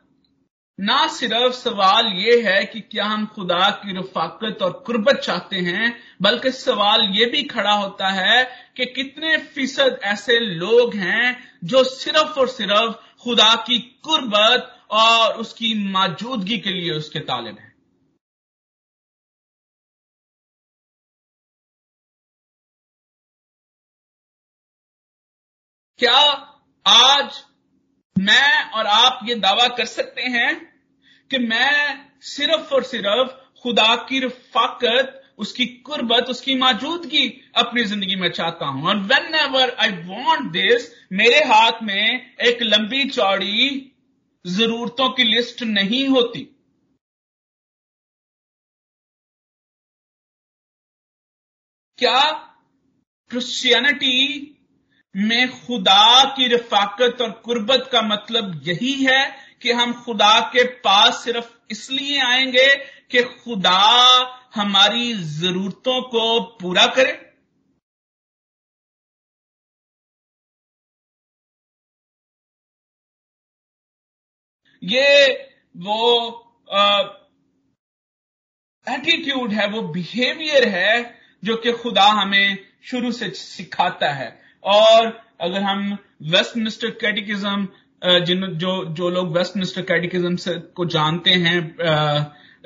ना 0.79 0.95
सिर्फ़ 1.07 1.53
सवाल 1.53 2.05
यह 2.15 2.49
है 2.49 2.65
कि 2.65 2.79
क्या 2.81 3.05
हम 3.05 3.25
खुदा 3.25 3.69
की 3.75 3.97
रफाकत 3.97 4.61
और 4.61 4.71
कुर्बत 4.85 5.19
चाहते 5.19 5.55
हैं, 5.57 5.95
बल्कि 6.21 6.51
सवाल 6.51 7.01
यह 7.11 7.29
भी 7.31 7.43
खड़ा 7.45 7.71
होता 7.73 8.09
है 8.09 8.43
कि 8.77 8.85
कितने 8.85 9.37
फ़ीसद 9.47 9.99
ऐसे 10.05 10.39
लोग 10.39 10.93
हैं 10.95 11.37
जो 11.63 11.83
सिर्फ़ 11.83 12.39
और 12.39 12.47
सिर्फ़ 12.47 12.93
खुदा 13.23 13.53
की 13.67 13.79
कुर्बत 14.03 14.73
और 14.91 15.37
उसकी 15.37 15.73
मौजूदगी 15.91 16.57
के 16.57 16.69
लिए 16.69 16.91
उसके 16.93 17.19
तालिब 17.21 17.57
हैं। 17.59 17.75
क्या 25.99 26.19
आज 26.85 27.43
मैं 28.19 28.69
और 28.71 28.85
आप 28.85 29.19
ये 29.29 29.35
दावा 29.35 29.67
कर 29.67 29.85
सकते 29.85 30.21
हैं 30.21 30.55
कि 31.31 31.37
मैं 31.37 32.05
सिर्फ़ 32.21 32.73
और 32.73 32.83
सिर्फ़ 32.83 33.31
खुदा 33.61 33.95
की 34.09 34.19
रफाकत, 34.19 35.13
उसकी 35.37 35.65
कुर्बत, 35.65 36.29
उसकी 36.29 36.55
मौजूदगी 36.55 37.27
अपनी 37.55 37.83
ज़िंदगी 37.83 38.15
में 38.15 38.29
चाहता 38.29 38.65
हूँ। 38.65 38.87
और 38.87 38.97
when 39.03 39.35
ever 39.35 39.75
I 39.79 39.91
want 40.03 40.51
this 40.51 40.91
मेरे 41.13 41.39
हाथ 41.45 41.83
में 41.83 42.35
एक 42.41 42.61
लंबी 42.61 43.09
चौड़ी 43.09 43.91
जरूरतों 44.45 45.09
की 45.09 45.23
लिस्ट 45.23 45.63
नहीं 45.63 46.07
होती। 46.07 46.43
क्या 51.99 52.19
क्रिश्चियनिटी 53.31 54.53
में 55.15 55.49
खुदा 55.49 56.23
की 56.25 56.47
रफाकत 56.47 57.21
और 57.21 57.31
कुर्बत 57.31 57.89
का 57.91 58.01
मतलब 58.01 58.61
यही 58.63 59.03
है 59.03 59.35
कि 59.61 59.71
हम 59.71 59.93
खुदा 59.93 60.39
के 60.39 60.63
पास 60.63 61.23
सिर्फ़ 61.23 61.53
इसलिए 61.71 62.19
आएँगे 62.19 62.67
कि 63.11 63.23
खुदा 63.23 63.79
हमारी 64.55 65.13
जरूरतों 65.13 66.01
को 66.01 66.39
पूरा 66.57 66.85
करे। 66.87 67.27
ये 74.83 75.31
वो 75.77 76.43
एटीट्यूड 78.87 79.53
है, 79.53 79.67
वो 79.67 79.81
बिहेवियर 79.81 80.67
है 80.69 81.19
जो 81.43 81.55
कि 81.57 81.71
खुदा 81.71 82.03
हमें 82.03 82.57
शुरू 82.83 83.11
से 83.11 83.29
सिखाता 83.29 84.09
है। 84.09 84.46
और 84.67 85.05
अगर 85.41 85.61
हम 85.61 85.97
वेस्ट 86.31 86.57
मिनिस्टर 86.57 86.89
कैटिकिज्म 87.01 87.67
जिन 88.25 88.45
जो 88.53 88.73
जो 88.93 89.09
लोग 89.09 89.37
वेस्ट 89.37 89.55
मिनिस्टर 89.57 89.81
कैटिकिज्म 89.81 90.35
से 90.35 90.53
को 90.75 90.85
जानते 90.85 91.31
हैं 91.45 91.59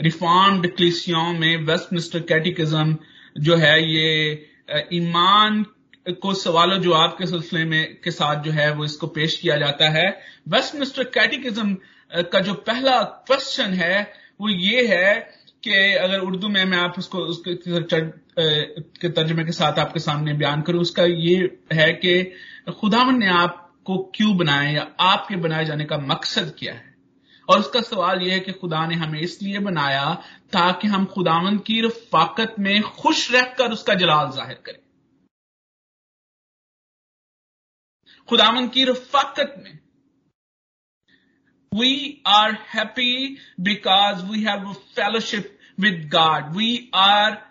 रिफॉर्म्ड 0.01 0.67
क्लिसियों 0.75 1.31
में 1.33 1.65
वेस्ट 1.65 1.93
मिनिस्टर 1.93 2.19
कैटिकिज्म 2.19 2.97
जो 3.39 3.55
है 3.55 3.75
ये 3.83 4.49
ईमान 4.93 5.65
को 6.21 6.33
सवालों 6.33 6.79
जवाब 6.81 7.15
के 7.19 7.25
सिलसिले 7.27 7.63
में, 7.65 7.95
के 8.03 8.11
साथ 8.11 8.43
जो 8.43 8.51
है 8.51 8.71
वो 8.73 8.85
इसको 8.85 9.07
पेश 9.07 9.35
किया 9.39 9.57
जाता 9.57 9.89
है। 9.89 10.07
वेस्ट 10.49 10.73
मिनिस्टर 10.75 11.03
कैटिकिज्म 11.03 11.77
का 12.31 12.39
जो 12.39 12.53
पहला 12.53 13.01
क्वेश्चन 13.27 13.73
है, 13.73 14.13
वो 14.41 14.49
ये 14.49 14.85
है 14.87 15.40
कि 15.63 15.71
अगर 15.95 16.19
उर्दू 16.19 16.47
में 16.50 16.63
मैं 16.65 16.78
आप 16.78 16.95
उसको, 16.97 17.19
उसके 17.19 19.10
तर्जमे 19.10 19.43
के 19.45 19.52
साथ 19.52 19.80
आपके 19.80 20.00
सामने 20.00 20.34
बयान 20.34 20.62
करूँ, 20.62 20.82
उसका 20.82 21.04
ये 21.04 21.36
है 21.74 21.91
कि 21.93 22.24
खुदावन 22.80 23.17
ने 23.19 23.28
आपको 23.30 23.97
क्यों 24.15 24.36
बनाया 24.38 24.69
या 24.69 24.88
आपके 25.00 25.36
बनाए 25.36 25.65
जाने 25.65 25.86
का 25.86 25.97
मकसद 25.97 26.54
क्या 26.60 26.74
है? 26.74 26.89
और 27.50 27.60
उसका 27.60 27.82
सवाल 27.82 28.21
यह 28.21 28.34
है 28.34 28.39
कि 28.39 28.52
खुदा 28.52 28.86
ने 28.88 28.95
हमें 28.95 29.19
इसलिए 29.19 29.60
बनाया 29.60 30.13
ताकि 30.52 30.88
हम 30.88 31.06
खुदावन 31.06 31.58
की 31.58 31.82
रफाकत 31.82 32.56
में 32.60 32.82
खुश 32.82 33.32
रहकर 33.32 33.71
उसका 33.71 33.93
जलाल 33.93 34.32
ज़ाहिर 34.32 34.62
करें। 34.65 34.80
खुदावन 38.30 38.67
की 38.67 38.84
रफाकत 38.86 39.56
में 39.58 39.80
We 41.71 42.21
are 42.25 42.53
happy 42.53 43.38
because 43.62 44.25
we 44.25 44.43
have 44.43 44.69
a 44.69 44.73
fellowship 44.73 45.57
with 45.77 46.10
God. 46.10 46.53
We 46.53 46.89
are 46.93 47.41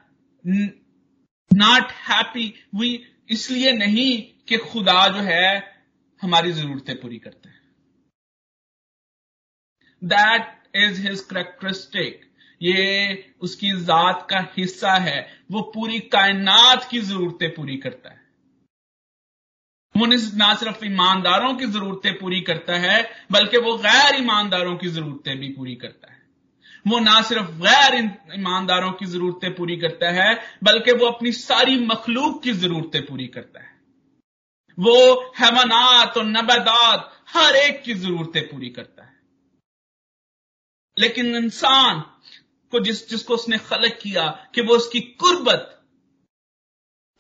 not 1.51 1.91
happy. 1.91 2.55
We, 2.75 2.99
इसलिए 3.31 3.73
नहीं 3.73 4.13
कि 4.49 4.57
खुदा 4.57 5.09
जो 5.09 5.21
है, 5.21 5.63
हमारी 6.23 6.53
जरूरतें 6.53 6.95
पूरी 7.01 7.19
करते 7.19 7.49
हैं 7.49 7.59
दैट 10.03 10.77
इज़ 10.77 11.01
हिज 11.03 11.21
करेक्टरिस्टिक 11.21 12.21
ये 12.63 13.33
उसकी 13.41 13.71
जात 13.85 14.27
का 14.31 14.41
हिस्सा 14.57 14.95
है 14.95 15.21
वो 15.51 15.61
पूरी 15.75 16.01
कायनात 16.13 16.89
की 16.91 17.01
जरूरतें 17.01 17.49
पूरी 17.55 17.77
करता 17.77 18.11
है 18.11 18.20
वो 19.97 20.07
ना 20.37 20.55
सिर्फ़ 20.55 20.85
ईमानदारों 20.85 21.55
की 21.55 21.67
जरूरतें 21.67 22.19
पूरी 22.19 22.41
करता 22.41 22.77
है, 22.77 23.27
बल्कि 23.33 23.59
वो 23.59 23.77
गैर 23.77 24.21
ईमानदारों 24.21 24.77
की 24.77 24.89
जरूरतें 24.89 25.39
भी 25.39 25.49
पूरी 25.49 25.75
करता 25.75 26.13
है। 26.13 26.23
वो 26.87 26.99
ना 26.99 27.23
सिर्फ़ 27.23 27.51
गैर 27.51 27.95
ईमानदारों 28.35 28.93
की 28.93 29.07
जरूरतें 29.07 29.55
पूरी 29.55 29.77
करता 29.77 30.11
है, 30.11 30.59
बल्कि 30.65 30.93
वो 30.93 31.07
अपनी 31.07 31.33
सारी 31.33 31.87
मखलूक 31.87 32.43
की 32.43 32.53
जरूरतें 32.53 33.07
पूरी 33.07 33.27
करता 33.27 33.61
है। 33.61 33.81
वो 34.79 35.33
हैवानात 35.39 36.17
और 36.17 36.25
नबादात 36.25 37.25
हर 37.29 37.57
एक 37.57 37.83
की 37.83 37.95
जरूरतें 37.95 38.49
पूरी 38.49 38.69
करता 38.69 39.05
है। 39.05 39.21
लेकिन 40.99 41.37
इंसान 41.37 42.01
को 42.71 42.81
जिस 42.81 43.11
जिसको 43.11 43.35
उसने 43.35 43.59
खलक 43.59 43.99
किया 44.03 44.47
कि 44.55 44.61
वो 44.61 44.75
उसकी 44.75 45.01
कुर्बत 45.01 45.83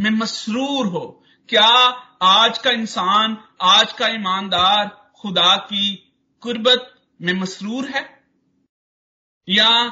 में 0.00 0.10
मसरूर 0.10 0.86
हो, 0.86 1.24
क्या 1.48 2.06
आज 2.22 2.58
का 2.58 2.70
इंसान, 2.70 3.44
आज 3.60 3.92
का 3.92 4.08
ईमानदार 4.08 5.12
खुदा 5.16 5.56
की 5.56 5.94
कुर्बत 6.40 6.94
में 7.22 7.32
मसरूर 7.32 7.88
है? 7.88 8.24
या 9.48 9.88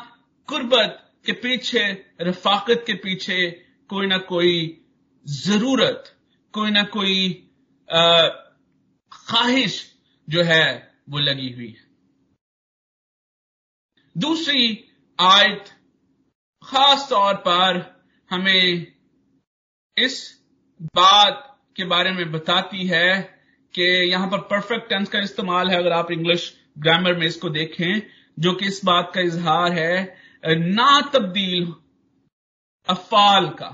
कुर्बत 0.49 1.21
के 1.27 1.33
पीछे, 1.33 2.14
रफाकत 2.21 2.85
के 2.87 2.95
पीछे 2.95 3.51
कोई 3.88 4.07
ना 4.07 4.19
कोई 4.19 4.85
ज़रूरत, 5.27 6.17
कोई 6.53 6.71
ना 6.71 6.83
कोई 6.83 7.49
ख्वाहिश 9.12 9.97
जो 10.29 10.43
है 10.43 10.93
वो 11.09 11.19
लगी 11.19 11.53
हुई 11.53 11.69
है? 11.69 11.88
दूसरी 14.17 14.85
आयत 15.21 15.64
खास 16.64 17.11
तौर 17.11 17.35
पर 17.35 18.03
हमें 18.31 18.97
इस 19.99 20.45
बात 20.83 21.58
के 21.79 21.85
बारे 21.87 22.11
में 22.12 22.31
बताती 22.33 22.87
है 22.87 23.17
कि 23.75 23.85
यहाँ 24.11 24.29
पर 24.29 24.38
परफेक्ट 24.51 24.88
टेंस 24.88 25.09
का 25.09 25.19
इस्तेमाल 25.21 25.69
है, 25.71 25.77
अगर 25.77 25.93
आप 25.93 26.11
इंग्लिश 26.12 26.53
ग्रामर 26.79 27.14
में 27.14 27.27
इसको 27.27 27.49
देखें, 27.51 28.03
जो 28.38 28.53
कि 28.53 28.67
इस 28.67 28.81
बात 28.85 29.11
का 29.14 29.21
इजहार 29.21 29.73
है 29.73 30.17
ना 30.45 31.01
तब्दील 31.14 31.73
अफाल 32.88 33.49
का। 33.59 33.69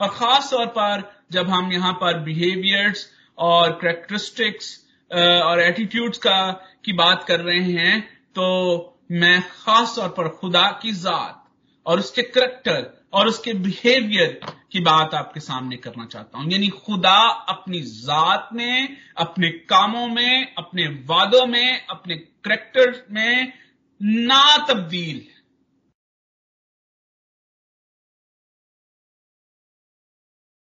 और 0.00 0.08
खास 0.08 0.50
तौर 0.50 0.66
पर 0.68 1.02
जब 1.32 1.48
हम 1.50 1.72
यहाँ 1.72 1.92
पर 2.00 2.18
बिहेवियर्स 2.24 3.06
और 3.38 3.72
करेक्टरिस्टिक्स 3.82 4.74
और 5.10 5.60
एटीट्यूड्स 5.60 6.18
का, 6.18 6.50
की 6.84 6.92
बात 6.94 7.24
कर 7.24 7.40
रहे 7.40 7.72
हैं 7.72 8.00
तो 8.34 8.98
मैं 9.12 9.40
खास 9.42 9.94
तौर 9.96 10.08
पर 10.08 10.28
खुदा 10.36 10.70
की 10.82 10.92
जात 10.94 11.42
और 11.86 11.98
उसके 11.98 12.22
करेक्टर 12.22 12.92
और 13.12 13.28
उसके 13.28 13.52
बिहेवियर 13.54 14.40
की 14.72 14.80
बात 14.80 15.14
आपके 15.14 15.40
सामने 15.40 15.76
करना 15.76 16.06
चाहता 16.06 16.38
हूँ। 16.38 16.50
यानी 16.52 16.68
खुदा 16.78 17.18
अपनी 17.48 17.80
जात 17.80 18.48
में, 18.52 18.96
अपने 19.16 19.50
कामों 19.70 20.06
में, 20.08 20.54
अपने 20.54 20.86
वादों 21.06 21.46
में, 21.46 21.86
अपने 21.86 22.16
करेक्टर 22.16 23.04
में 23.10 23.52
ना 24.00 24.56
तब्दील 24.68 25.24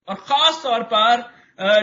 और 0.08 0.14
खास 0.20 0.62
तौर 0.62 0.82
पर 0.92 1.32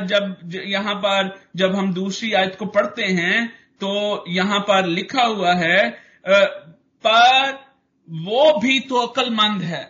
जब 0.06 0.52
यहाँ 0.54 0.96
पर 0.96 1.30
जब 1.56 1.76
हम 1.76 1.94
दूसरी 1.94 2.32
आयत 2.34 2.56
को 2.60 2.66
पढ़ते 2.68 3.06
हैं 3.14 3.48
तो 3.82 3.92
यहाँ 4.28 4.60
पर 4.60 4.86
लिखा 4.88 5.24
हुआ 5.24 5.54
है 5.56 5.78
पर 7.06 7.71
वो 8.12 8.60
भी 8.60 8.80
तो 8.80 8.96
अकलमंद 8.96 9.62
है। 9.62 9.84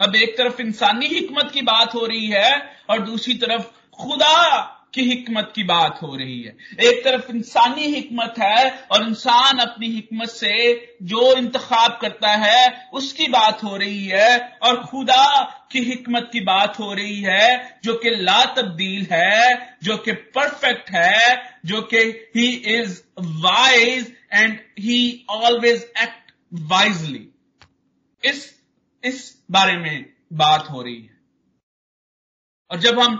अब 0.00 0.16
एक 0.16 0.38
तरफ़ 0.38 0.60
इंसानी 0.60 1.06
हिकमत 1.06 1.50
की 1.54 1.62
बात 1.62 1.94
हो 1.94 2.06
रही 2.06 2.26
है 2.26 2.76
और 2.90 3.00
दूसरी 3.00 3.34
तरफ़ 3.34 3.62
खुदा 4.00 4.60
की 4.94 5.02
हिकमत 5.02 5.52
की 5.54 5.62
बात 5.64 5.98
हो 6.02 6.16
रही 6.16 6.42
है। 6.42 6.56
एक 6.80 7.04
तरफ़ 7.04 7.30
इंसानी 7.30 7.86
हिकमत 7.86 8.34
है 8.38 8.70
और 8.92 9.06
इंसान 9.06 9.58
अपनी 9.58 9.88
हिकमत 9.88 10.28
से 10.28 10.96
जो 11.02 11.36
इंतखाब 11.36 11.98
करता 12.02 12.28
है, 12.28 12.88
उसकी 12.92 13.28
बात 13.28 13.64
हो 13.64 13.76
रही 13.76 14.06
है 14.06 14.58
और 14.62 14.82
खुदा 14.84 15.42
की 15.72 15.80
हिकमत 15.80 16.30
की 16.32 16.40
बात 16.40 16.78
हो 16.78 16.92
रही 16.94 17.20
है, 17.20 17.78
जो 17.84 17.94
कि 17.94 18.10
ला 18.10 18.44
तब्दील 18.44 19.06
है, 19.12 19.76
जो 19.82 19.96
कि 19.96 20.12
परफेक्ट 20.12 20.90
है, 20.90 21.42
जो 21.66 21.82
कि 21.82 22.30
he 22.36 22.48
is 22.48 23.02
wise 23.20 24.12
and 24.32 24.58
he 24.78 25.26
always 25.30 25.92
act 26.02 26.21
wisely 26.52 27.28
इस 28.22 28.40
इस 29.04 29.20
बारे 29.50 29.76
में 29.76 30.04
बात 30.34 30.70
हो 30.70 30.82
रही 30.82 30.96
है। 30.96 31.20
और 32.70 32.80
जब 32.80 33.00
हम 33.00 33.12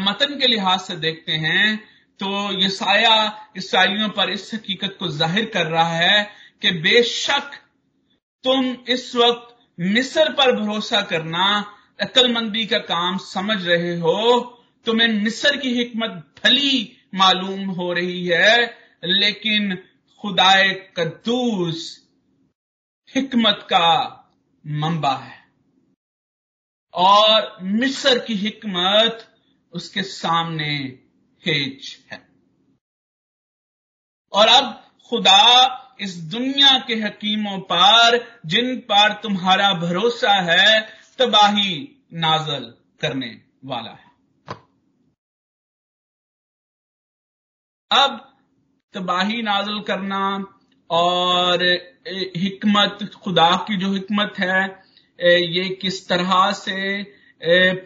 मतन 0.00 0.38
के 0.38 0.46
लिहाज 0.46 0.80
से 0.80 0.96
देखते 0.98 1.32
हैं 1.34 1.76
तो 2.20 2.28
ये 2.52 2.68
साया 2.70 3.14
ईसाइयों 3.58 4.08
पर 4.10 4.30
इस 4.30 4.50
हकीकत 4.54 4.96
को 4.98 5.08
ज़ाहिर 5.08 5.44
कर 5.54 5.66
रहा 5.66 5.88
है 5.88 6.22
कि 6.62 6.70
बेशक 6.80 7.50
तुम 8.44 8.64
इस 8.88 9.14
वक्त 9.16 9.56
मिस्र 9.80 10.32
पर 10.32 10.52
भरोसा 10.52 11.00
करना, 11.02 11.44
अकलमंदी 12.00 12.64
का 12.66 12.78
काम 12.78 13.18
समझ 13.18 13.66
रहे 13.66 13.96
हो। 13.98 14.40
तुम्हें 14.86 15.08
मिस्र 15.14 15.56
की 15.56 15.74
हिकमत 15.74 16.10
भली 16.36 16.92
मालूम 17.14 17.68
हो 17.70 17.92
रही 17.92 18.26
है, 18.26 18.66
लेकिन 19.04 19.76
खुदाए 20.24 20.72
कद्दूस 20.96 22.07
हिकमत 23.14 23.58
का 23.62 24.14
मंबा 24.66 25.16
है। 25.16 25.48
और 26.94 27.58
मिस्र 27.62 28.18
की 28.18 28.34
हिकमत 28.34 29.36
उसके 29.72 30.02
सामने 30.02 30.74
हेज 31.46 32.06
है। 32.12 32.28
और 34.32 34.48
अब 34.48 34.92
खुदा 35.08 35.74
इस 36.00 36.14
दुनिया 36.16 36.84
के 36.86 36.94
हकीमों 36.94 37.58
पर, 37.58 38.40
जिन 38.46 38.80
पर 38.80 39.12
तुम्हारा 39.12 39.74
भरोसा 39.74 40.32
है, 40.32 40.98
तबाही 41.18 42.02
नाजल 42.12 42.74
करने 43.00 43.44
वाला 43.64 43.90
है। 43.90 44.08
अब 47.92 48.38
तबाही 48.92 49.42
नाजल 49.42 49.80
करना 49.82 50.54
और 50.90 51.62
हिकमत, 52.36 52.98
खुदा 53.24 53.50
की 53.68 53.76
जो 53.76 53.92
हिकमत 53.92 54.38
है 54.38 54.62
ये 55.18 55.64
किस 55.80 56.08
तरह 56.08 56.50
से 56.54 57.02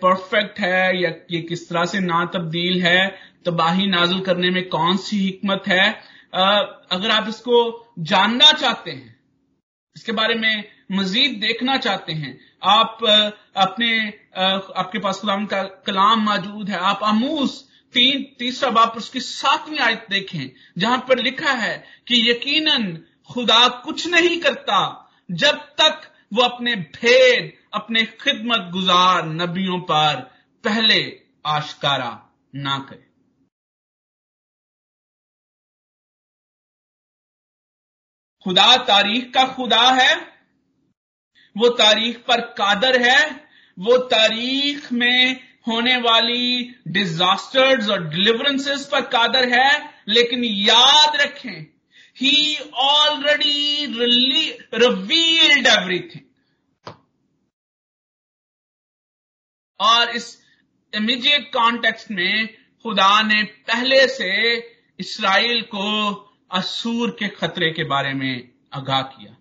परफेक्ट 0.02 0.58
है, 0.60 1.02
या 1.02 1.10
ये 1.30 1.40
किस 1.42 1.68
तरह 1.68 1.84
से 1.84 2.00
ना 2.00 2.24
तब्दील 2.34 2.82
है, 2.82 3.08
तबाही 3.46 3.86
नाजल 3.86 4.20
करने 4.20 4.50
में 4.50 4.68
कौन 4.68 4.96
सी 4.98 5.16
हिकमत 5.18 5.64
है? 5.68 5.90
अगर 6.32 7.10
आप 7.10 7.28
इसको 7.28 7.56
जानना 8.00 8.52
चाहते 8.52 8.90
हैं, 8.90 9.16
इसके 9.96 10.12
बारे 10.12 10.34
में 10.34 10.64
मजीद 10.92 11.38
देखना 11.40 11.76
चाहते 11.78 12.12
हैं, 12.12 12.38
आप 12.64 12.98
अपने 13.58 13.90
आपके 14.36 14.98
पास 14.98 15.20
खुदा 15.20 15.44
का 15.46 15.62
कलाम 15.86 16.20
मौजूद 16.24 16.70
है, 16.70 16.76
आप 16.76 17.00
आमूस 17.04 17.62
तीन, 17.94 18.22
तीसरा 18.38 18.70
बाप 18.70 18.96
उसकी 18.96 19.20
सातवीं 19.20 19.78
आयत 19.78 20.06
देखें, 20.10 20.50
जहाँ 20.78 20.98
पर 20.98 21.18
लिखा 21.18 21.52
है 21.52 21.76
कि 22.06 22.30
यकीनन 22.30 22.92
खुदा 23.30 23.68
कुछ 23.84 24.06
नहीं 24.06 24.40
करता 24.40 24.80
जब 25.30 25.58
तक 25.80 26.08
वो 26.32 26.42
अपने 26.42 26.74
भेद, 26.76 27.52
अपने 27.74 28.04
खिदमत 28.20 28.70
गुजार 28.72 29.26
नबियों 29.26 29.78
पर 29.80 30.20
पहले 30.64 31.00
आशकारा 31.46 32.10
ना 32.54 32.78
करे। 32.78 33.10
खुदा 38.44 38.76
तारीख 38.76 39.32
का 39.34 39.44
खुदा 39.46 39.90
है, 39.92 40.14
वो 41.56 41.68
तारीख 41.68 42.18
पर 42.18 42.40
कादर 42.40 43.00
है, 43.02 43.48
वो 43.78 43.96
तारीख 44.08 44.92
में 44.92 45.51
होने 45.66 45.96
वाली 45.96 46.74
डिजास्टर्स 46.88 47.88
और 47.88 48.08
डिलीवरेंसेस 48.08 48.88
पर 48.92 49.00
कादर 49.08 49.48
है, 49.48 49.70
लेकिन 50.08 50.44
याद 50.44 51.16
रखें 51.16 51.66
ही 52.16 52.56
ऑलरेडी 52.74 53.86
रिवील्ड 54.74 55.66
एवरीथिंग 55.66 56.92
और 59.80 60.10
इस 60.10 60.26
इमीडिएट 60.92 61.52
कॉन्टेक्स्ट 61.52 62.10
में 62.10 62.48
खुदा 62.84 63.22
ने 63.22 63.42
पहले 63.68 64.06
से 64.08 64.30
इसराइल 64.98 65.62
को 65.62 66.12
असूर 66.50 67.10
के 67.18 67.28
खतरे 67.30 67.70
के 67.70 67.84
बारे 67.84 68.12
में 68.14 68.48
आगाह 68.74 69.02
किया। 69.02 69.36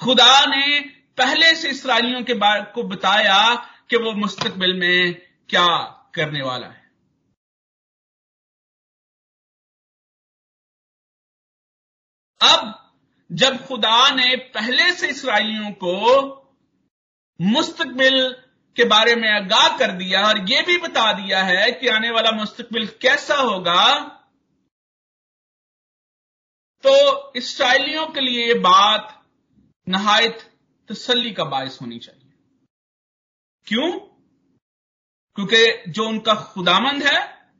खुदा 0.00 0.44
ने 0.46 0.80
पहले 1.16 1.54
से 1.54 1.70
इसराइलियों 1.70 2.22
के 2.22 2.34
बारे 2.34 2.62
को 2.74 2.82
बताया 2.88 3.38
कि 3.90 3.96
वो 3.96 4.12
मुस्तकबिल 4.14 4.72
में 4.74 5.14
क्या 5.48 5.68
करने 6.14 6.42
वाला 6.42 6.66
है। 6.66 6.84
अब 12.40 12.72
जब 13.30 13.56
खुदा 13.66 14.08
ने 14.10 14.34
पहले 14.54 14.90
से 14.92 15.08
इसराइलियों 15.08 15.70
को 15.84 15.94
मुस्तकबिल 17.40 18.18
के 18.76 18.84
बारे 18.84 19.14
में 19.14 19.28
आगाह 19.30 19.76
कर 19.78 19.92
दिया 19.92 20.26
और 20.28 20.38
यह 20.50 20.62
भी 20.66 20.76
बता 20.78 21.12
दिया 21.12 21.42
है 21.44 21.70
कि 21.72 21.88
आने 21.88 22.10
वाला 22.10 22.30
मुस्तकबिल 22.32 22.86
कैसा 23.02 23.36
होगा 23.36 23.86
तो 26.84 26.92
इसराइलियों 27.36 28.06
के 28.06 28.20
लिए 28.20 28.54
बात 28.60 29.12
नहायत 29.86 30.38
तसल्ली 30.88 31.32
का 31.32 31.44
बायस 31.46 31.78
होनी 31.82 31.98
चाहिए। 31.98 32.25
क्यों? 33.66 33.98
क्योंकि 35.36 35.90
जो 35.90 36.08
उनका 36.08 36.34
खुदामंद 36.34 37.02
है, 37.02 37.50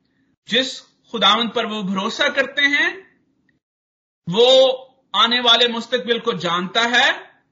जिस 0.48 0.80
खुदामंद 0.80 1.52
पर 1.54 1.66
वो 1.66 1.82
भरोसा 1.82 2.28
करते 2.28 2.62
हैं, 2.62 3.20
वो 4.28 4.72
आने 5.14 5.40
वाले 5.40 5.68
मुस्तकबिल 5.68 6.20
को 6.20 6.32
जानता 6.32 6.80
है, 6.80 7.42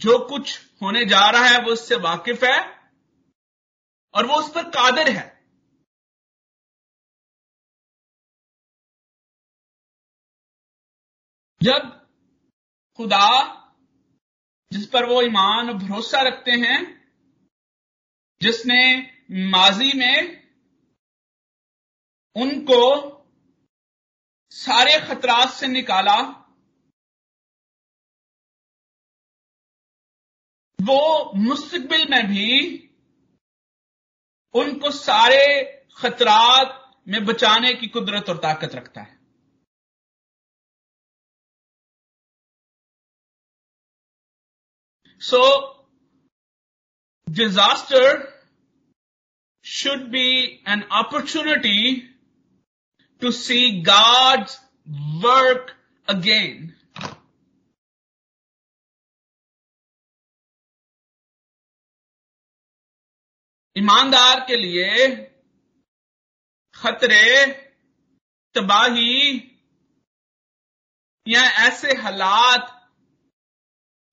जो 0.00 0.28
कुछ 0.28 0.72
होने 0.82 1.04
जा 1.04 1.30
रहा 1.30 1.44
है 1.44 1.62
वो 1.62 1.72
उससे 1.72 1.96
वाकिफ 1.96 2.44
है, 2.44 2.60
और 4.14 4.26
वो 4.26 4.34
उस 4.34 4.54
पर 4.54 4.62
कादर 4.62 5.10
है। 5.10 5.38
जब 11.62 12.06
खुदा, 12.96 13.54
जिस 14.72 14.86
पर 14.86 15.04
वो 15.04 15.22
ईमान 15.22 15.72
भरोसा 15.72 16.20
रखते 16.20 16.50
हैं 16.50 16.97
जिसने 18.42 18.80
माजी 19.50 19.92
में 19.98 20.38
उनको 22.36 22.82
सारे 24.52 24.98
खतरात 25.06 25.48
से 25.48 25.66
निकाला, 25.66 26.16
वो 30.78 31.32
मुस्तबिल 31.34 32.06
में 32.10 32.26
भी 32.26 32.78
उनको 34.54 34.90
सारे 34.90 35.44
खतरात 35.96 36.74
में 37.08 37.24
बचाने 37.24 37.74
की 37.74 37.88
कुदरत 37.88 38.28
और 38.28 38.38
ताकत 38.38 38.74
रखता 38.74 39.00
है। 39.00 39.16
सो 45.22 45.77
disaster 47.32 48.28
should 49.62 50.10
be 50.10 50.60
an 50.66 50.84
opportunity 50.90 52.04
to 53.20 53.32
see 53.32 53.82
God's 53.82 54.58
work 55.22 55.72
again. 56.08 56.74
ईमानदार 63.76 64.40
के 64.46 64.56
लिए 64.56 65.06
खतरे 66.74 67.46
तबाही 68.54 69.36
या 71.26 71.42
ऐसे 71.66 71.94
हालात 72.02 72.74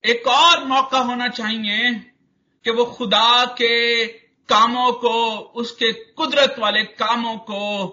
एक 0.03 0.27
और 0.27 0.63
मौका 0.67 0.99
होना 1.07 1.27
चाहिए 1.29 1.93
कि 2.65 2.71
वो 2.71 2.85
खुदा 2.85 3.45
के 3.45 4.07
कामों 4.49 4.91
को, 4.91 5.37
उसके 5.55 5.91
कुदरत 5.93 6.55
वाले 6.59 6.83
कामों 6.83 7.37
को 7.37 7.85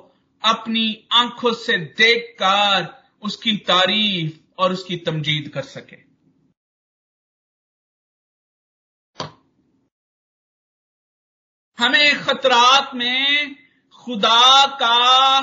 अपनी 0.43 1.09
आँखों 1.13 1.53
से 1.53 1.77
देखकर 1.77 2.87
उसकी 3.23 3.57
तारीफ़ 3.57 4.39
और 4.59 4.73
उसकी 4.73 4.97
तमजीद 4.97 5.49
कर 5.49 5.63
सके। 5.63 5.97
हमें 11.79 12.25
खतरात 12.25 12.95
में 12.95 13.57
खुदा 13.93 14.67
का 14.67 15.41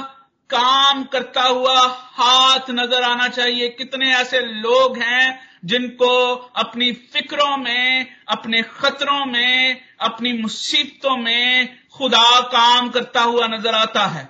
काम 0.50 1.04
करता 1.04 1.44
हुआ 1.44 1.80
हाथ 1.88 2.70
नज़र 2.70 3.04
आना 3.04 3.28
चाहिए। 3.28 3.70
कितने 3.70 4.14
ऐसे 4.16 4.40
लोग 4.40 4.98
हैं 4.98 5.49
जिनको 5.66 6.36
अपनी 6.36 6.92
फिक्रों 6.92 7.58
में, 7.58 8.16
अपने 8.28 8.62
खतरों 8.62 9.26
में, 9.26 9.86
अपनी 10.00 10.34
मुसीबतों 10.34 11.18
में 11.18 11.80
खुदा 11.90 12.42
काम 12.42 12.90
करता 12.90 13.22
हुआ 13.22 13.48
नज़र 13.48 13.76
आता 13.76 14.06
है। 14.06 14.30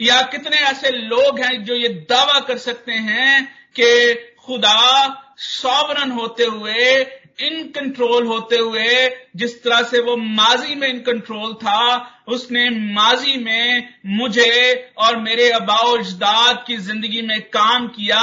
या 0.00 0.22
कितने 0.22 0.56
ऐसे 0.56 0.90
लोग 0.90 1.40
हैं 1.40 1.64
जो 1.64 1.74
ये 1.74 1.88
दावा 1.88 2.40
कर 2.40 2.58
सकते 2.58 2.92
हैं 2.92 3.44
कि 3.80 4.14
खुदा 4.14 5.08
सॉवरन 5.36 6.10
होते 6.10 6.44
हुए 6.44 7.04
इन 7.40 7.62
कंट्रोल 7.62 8.26
होते 8.26 8.56
हुए, 8.56 9.10
जिस 9.36 9.64
तरह 9.64 9.82
से 9.82 10.00
वो 10.00 10.16
माजी 10.16 10.74
में 10.74 10.88
इन 10.88 10.98
कंट्रोल 10.98 11.54
था, 11.54 12.10
उसने 12.28 12.70
माजी 12.70 13.38
में 13.38 13.88
मुझे 14.06 14.92
और 14.98 15.16
मेरे 15.16 15.50
अजदाद 15.50 16.64
की 16.66 16.76
ज़िंदगी 16.76 17.22
में 17.22 17.42
काम 17.42 17.88
किया। 17.88 18.20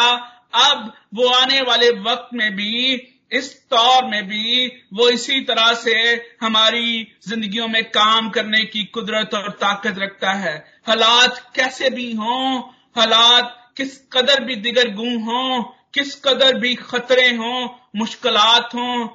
अब 0.54 0.94
वो 1.16 1.28
आने 1.28 1.62
वाले 1.62 1.90
वक्त 1.90 2.30
में 2.34 2.56
भी, 2.56 2.94
इस 3.32 3.64
तौर 3.64 4.06
में 4.06 4.28
भी, 4.28 4.68
वो 4.94 5.10
इसी 5.10 5.42
तरह 5.42 5.74
से 5.74 6.26
हमारी 6.42 7.08
जिंदगियों 7.28 7.68
में 7.68 7.84
काम 7.84 8.30
करने 8.30 8.66
की 8.66 8.84
कुदरत 8.84 9.34
और 9.34 9.50
ताकत 9.50 9.96
रखता 9.98 10.32
है। 10.32 10.66
हालात 10.88 11.52
कैसे 11.56 11.90
भी 11.90 12.14
हों, 12.14 12.60
हालात 12.96 13.74
किस 13.78 13.98
कदर 14.14 14.44
भी 14.44 14.56
दिगर 14.56 14.94
गुम 14.94 15.14
हों, 15.14 15.64
किस 15.64 16.16
कदर 16.16 16.58
भी 16.58 16.76
खतरे 16.76 17.28
हों 17.28 17.81
मुश्किलात 17.96 18.76
हों, 18.76 19.10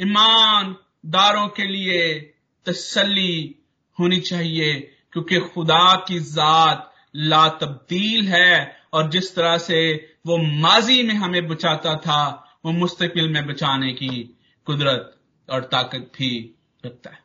ईमानदारों 0.00 1.48
के 1.48 1.64
लिए 1.66 2.20
तसल्ली 2.66 3.54
होनी 3.98 4.20
चाहिए, 4.20 4.80
क्योंकि 5.12 5.40
खुदा 5.40 5.94
की 6.08 6.20
जात 6.20 6.94
ला 7.16 7.48
तब्दील 7.48 8.28
है, 8.28 8.82
और 8.94 9.10
जिस 9.10 9.34
तरह 9.34 9.58
से 9.58 9.94
वो 10.26 10.36
माजी 10.38 11.02
में 11.02 11.14
हमें 11.14 11.48
बचाता 11.48 11.96
था, 11.96 12.48
वो 12.64 12.72
मुस्तकिल 12.72 13.28
में 13.28 13.46
बचाने 13.46 13.92
की 13.92 14.38
कुदरत 14.66 15.18
और 15.50 15.64
ताकत 15.64 16.12
भी 16.18 16.54
रखता 16.86 17.10
है। 17.10 17.22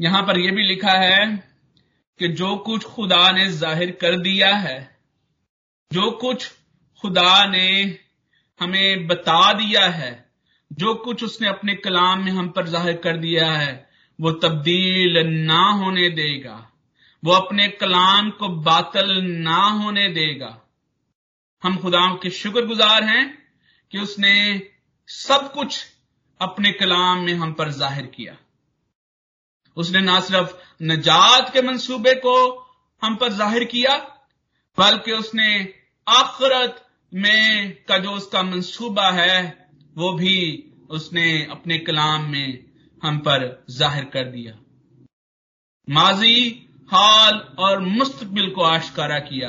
यहाँ 0.00 0.22
पर 0.22 0.38
यह 0.38 0.52
भी 0.52 0.62
लिखा 0.62 0.92
है 0.92 1.55
कि 2.18 2.28
जो 2.28 2.56
कुछ 2.56 2.84
खुदा 2.84 3.30
ने 3.30 3.48
ज़ाहिर 3.48 3.90
कर 3.90 4.16
दिया 4.16 4.54
है, 4.56 4.96
जो 5.92 6.10
कुछ 6.10 6.52
खुदा 7.04 7.44
ने 7.46 7.98
हमें 8.60 9.06
बता 9.06 9.52
दिया 9.52 9.86
है, 9.86 10.30
जो 10.72 10.94
कुछ 10.94 11.24
उसने 11.24 11.48
अपने 11.48 11.74
कलाम 11.74 12.24
में 12.24 12.32
हम 12.32 12.48
पर 12.48 12.66
ज़ाहिर 12.66 12.96
कर 12.96 13.16
दिया 13.16 13.50
है, 13.52 13.88
वो 14.20 14.30
तब्दील 14.30 15.26
ना 15.26 15.60
होने 15.60 16.08
देगा। 16.08 16.72
वो 17.24 17.32
अपने 17.32 17.68
कलाम 17.68 18.30
को 18.30 18.48
बातल 18.48 19.22
ना 19.22 19.56
होने 19.56 20.08
देगा। 20.08 20.62
हम 21.62 21.76
खुदा 21.76 22.06
के 22.22 22.30
शुक्रगुजार 22.30 23.04
हैं 23.04 23.38
कि 23.90 23.98
उसने 23.98 24.62
सब 25.08 25.52
कुछ 25.52 25.86
अपने 26.40 26.72
कलाम 26.72 27.18
में 27.18 27.34
हम 27.34 27.52
पर 27.52 27.70
ज़ाहिर 27.70 28.06
किया। 28.06 28.36
उसने 29.76 30.00
ना 30.00 30.18
सिर्फ़ 30.20 30.54
नजात 30.82 31.52
के 31.52 31.62
मंसूबे 31.62 32.14
को 32.16 32.36
हम 33.02 33.16
पर 33.16 33.32
ज़ाहिर 33.32 33.64
किया, 33.64 33.96
बल्कि 34.78 35.12
उसने 35.12 35.74
आखरत 36.06 36.82
में 37.12 37.74
का 37.88 37.98
जो 37.98 38.10
उसका 38.10 38.42
मंसूबा 38.42 39.10
है, 39.10 39.68
वो 39.96 40.12
भी 40.12 40.62
उसने 40.90 41.26
अपने 41.50 41.78
कलाम 41.78 42.30
में 42.30 42.64
हम 43.02 43.18
पर 43.18 43.66
ज़ाहिर 43.70 44.04
कर 44.04 44.24
दिया। 44.24 44.52
माजी 45.88 46.38
हाल 46.90 47.34
और 47.58 47.80
मुस्तबिल 47.80 48.50
को 48.50 48.62
आशकारा 48.62 49.18
किया, 49.18 49.48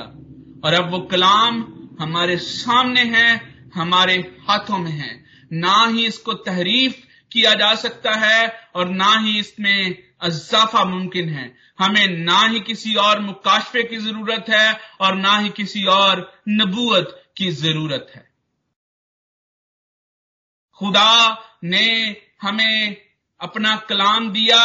और 0.66 0.74
अब 0.74 0.90
वो 0.92 1.00
कलाम 1.08 1.66
हमारे 2.00 2.38
सामने 2.38 3.04
है, 3.08 3.30
हमारे 3.76 4.16
हाथों 4.50 4.78
में 4.78 4.92
है। 4.92 5.12
ना 5.54 5.86
ही 5.86 6.06
इसको 6.06 6.34
तहरीफ 6.34 7.04
किया 7.32 7.54
जा 7.54 7.74
सकता 7.76 8.12
है, 8.16 8.48
और 8.76 8.90
ना 8.90 9.14
ही 9.20 9.40
इसमें 9.40 10.07
अजाफा 10.22 10.84
मुमकिन 10.86 11.30
है। 11.30 11.46
हमें 11.80 12.08
ना 12.20 12.40
ही 12.42 12.60
किसी 12.60 12.94
और 12.98 13.20
मुकाशफे 13.22 13.84
की 13.84 13.98
ज़रूरत 13.98 14.46
है 14.50 14.80
और 15.02 15.16
ना 15.16 15.38
ही 15.38 15.50
किसी 15.58 15.84
और 15.88 16.22
नबूत 16.50 17.16
की 17.38 17.50
ज़रूरत 17.54 18.12
है। 18.16 18.26
खुदा 20.80 21.44
ने 21.64 22.16
हमें 22.42 22.96
अपना 23.42 23.76
कलाम 23.90 24.30
दिया, 24.32 24.60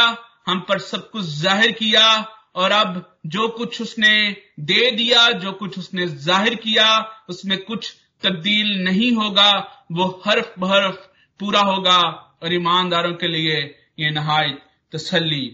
हम 0.46 0.60
पर 0.60 0.78
सब 0.80 1.10
कुछ 1.10 1.24
ज़ाहिर 1.24 1.72
किया 1.72 2.06
और 2.54 2.72
अब 2.72 3.18
जो 3.26 3.48
कुछ 3.48 3.80
उसने 3.82 4.14
दे 4.60 4.90
दिया, 4.90 5.30
जो 5.32 5.52
कुछ 5.52 5.78
उसने 5.78 6.06
ज़ाहिर 6.06 6.54
किया, 6.56 6.98
उसमें 7.28 7.58
कुछ 7.64 7.92
तब्दील 8.22 8.82
नहीं 8.84 9.12
होगा, 9.12 9.52
वो 9.92 10.22
हर्फ 10.26 10.54
बहरफ 10.58 11.08
पूरा 11.40 11.60
होगा 11.62 11.98
और 12.42 12.52
ईमानदारों 12.54 13.12
के 13.14 13.28
लिए 13.28 13.56
ये 13.98 14.10
नहायत 14.10 14.62
तसल्ली 14.92 15.44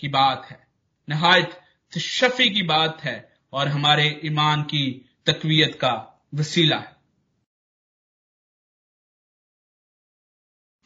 की 0.00 0.08
बात 0.08 0.46
है। 0.50 0.66
नहायत 1.08 1.60
तशफी 1.92 2.48
की 2.50 2.62
बात 2.62 3.00
है 3.00 3.16
और 3.52 3.68
हमारे 3.68 4.20
ईमान 4.24 4.62
की 4.62 5.10
तकवीत 5.26 5.74
का 5.74 5.92
वसीला 6.34 6.76
है। 6.76 6.92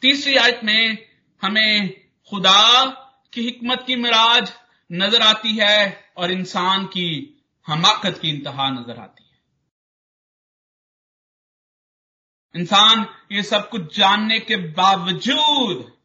तीसरी 0.01 0.35
आयत 0.35 0.61
में 0.63 1.07
हमें 1.41 1.89
खुदा 2.31 2.85
की 3.33 3.41
हिकमत 3.41 3.83
की 3.87 3.95
मिराज 3.95 4.51
नज़र 4.91 5.21
आती 5.21 5.55
है 5.55 6.11
और 6.17 6.31
इंसान 6.31 6.85
की 6.85 7.09
हमाकत 7.67 8.19
की 8.21 8.29
इंतहा 8.29 8.69
नज़र 8.69 8.99
आती 8.99 9.23
है। 9.23 9.37
इंसान 12.55 13.05
ये 13.31 13.43
सब 13.43 13.69
कुछ 13.69 13.97
जानने 13.97 14.39
के 14.39 14.55
बावजूद 14.55 15.98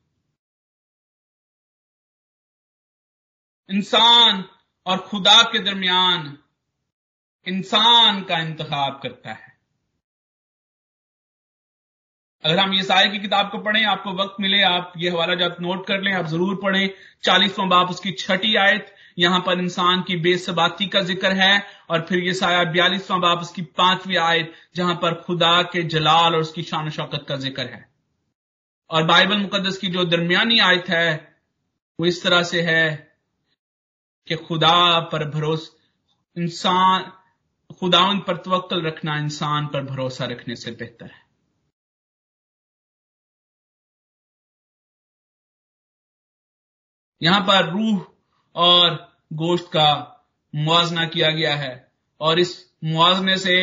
इंसान 3.69 4.45
और 4.87 4.99
खुदा 4.99 5.43
के 5.43 5.59
दरमियान 5.59 6.37
इंसान 7.47 8.23
का 8.23 8.39
इंतखाब 8.39 9.01
करता 9.03 9.31
है। 9.31 9.53
अगर 12.45 12.59
हम 12.59 12.73
ये 12.75 12.83
सारे 12.83 13.09
की 13.11 13.19
किताब 13.19 13.51
को 13.51 13.59
पढ़ें, 13.59 13.85
आपको 13.85 14.13
वक्त 14.13 14.37
मिले, 14.41 14.63
आप 14.63 14.93
ये 14.97 15.11
हवाला 15.11 15.35
जात 15.35 15.57
नोट 15.61 15.87
कर 15.87 16.01
लें, 16.03 16.13
आप 16.13 16.27
ज़रूर 16.27 16.55
पढ़ें। 16.63 16.91
चालीसवां 17.25 17.69
बाप 17.69 17.91
उसकी 17.91 18.11
छठी 18.13 18.55
आयत, 18.57 18.95
यहाँ 19.19 19.41
पर 19.41 19.59
इंसान 19.59 20.03
की 20.03 20.17
बेसबाती 20.17 20.87
का 20.87 21.01
ज़िक्र 21.01 21.33
है, 21.33 21.67
और 21.91 22.01
फिर 22.01 22.19
ये 22.19 22.35
साया 22.35 22.65
बयालीसवां 22.65 23.21
बाप 23.21 23.39
उसकी 23.39 23.63
पांचवी 23.63 24.17
आयत, 24.17 24.53
जहाँ 24.77 24.95
पर 24.95 25.15
खुदा 25.15 25.63
के 25.63 25.83
जलाल 25.83 26.35
और 26.35 26.41
उसकी 26.41 26.63
शान 26.63 26.91
शौकत 26.91 27.25
का 27.29 27.37
ज़िक्र 27.37 27.67
है। 27.67 27.89
और 28.91 29.05
बाइबल 29.05 29.39
मुकदस 29.39 29.79
की 29.79 29.89
जो 29.89 30.05
दरमियानी 30.05 30.59
आयत 30.59 30.89
है, 30.89 31.35
वो 31.99 32.07
इस 32.07 32.23
तरह 32.23 32.43
से 32.43 32.63
है 32.63 33.14
कि 34.29 34.35
खुदा 34.35 35.01
पर 35.01 35.31
भरोसा 35.31 36.43
इंसान 36.43 37.13
खुदा 37.81 38.03
पर 38.19 38.37
तवक्ल 38.37 38.87
रखना 38.87 39.17
इंसान 39.19 39.67
पर 39.67 39.85
भरोसा 39.85 40.25
रखने 40.25 40.57
से 40.57 40.71
बेहतर 40.71 41.07
है। 41.07 41.23
यहाँ 47.23 47.41
पर 47.41 47.71
रूह 47.71 48.07
और 48.55 48.95
गोश्त 49.33 49.65
का 49.65 49.89
मुआजना 50.55 51.05
किया 51.05 51.31
गया 51.31 51.55
है 51.57 51.93
और 52.21 52.39
इस 52.39 52.75
मुआजने 52.85 53.37
से 53.39 53.57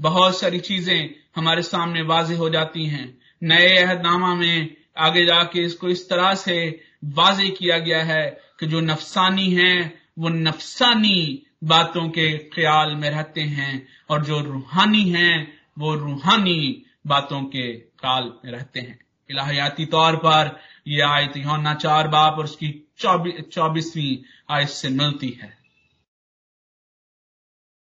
बहुत 0.00 0.38
सारी 0.40 0.60
चीज़ें 0.60 1.14
हमारे 1.36 1.62
सामने 1.62 2.02
वाज 2.02 2.32
हो 2.32 2.50
जाती 2.50 2.86
हैं। 2.86 3.18
नए 3.42 3.76
अहदनामा 3.76 4.34
में 4.34 4.76
आगे 4.96 5.24
जाके 5.26 5.60
इसको 5.60 5.88
इस 5.88 6.08
तरह 6.08 6.34
से 6.34 6.84
वाजे 7.04 7.48
किया 7.50 7.78
गया 7.78 8.02
है 8.04 8.30
कि 8.60 8.66
जो 8.66 8.80
नफसानी 8.80 9.50
है 9.54 9.72
वो 10.18 10.28
नफसानी 10.28 11.42
बातों 11.64 12.08
के 12.08 12.26
ख्याल 12.38 12.94
में 12.96 13.08
रहते 13.10 13.40
हैं 13.40 13.88
और 14.10 14.24
जो 14.24 14.40
रूहानी 14.40 15.02
हैं, 15.10 15.58
वो 15.78 15.94
रूहानी 15.94 16.84
बातों 17.06 17.42
के 17.44 17.72
ख्याल 17.78 18.32
में 18.44 18.52
रहते 18.52 18.80
हैं। 18.80 18.98
इलाहियाती 19.30 19.86
तौर 19.86 20.16
पर 20.16 20.60
यह 20.88 21.08
आयत 21.08 21.36
योना 21.36 21.74
चार 21.74 22.08
बाप 22.08 22.38
और 22.38 22.44
उसकी 22.44 22.68
चौबीसवीं 22.98 24.16
आयत 24.50 24.68
से 24.68 24.88
मिलती 24.88 25.28
है 25.42 25.56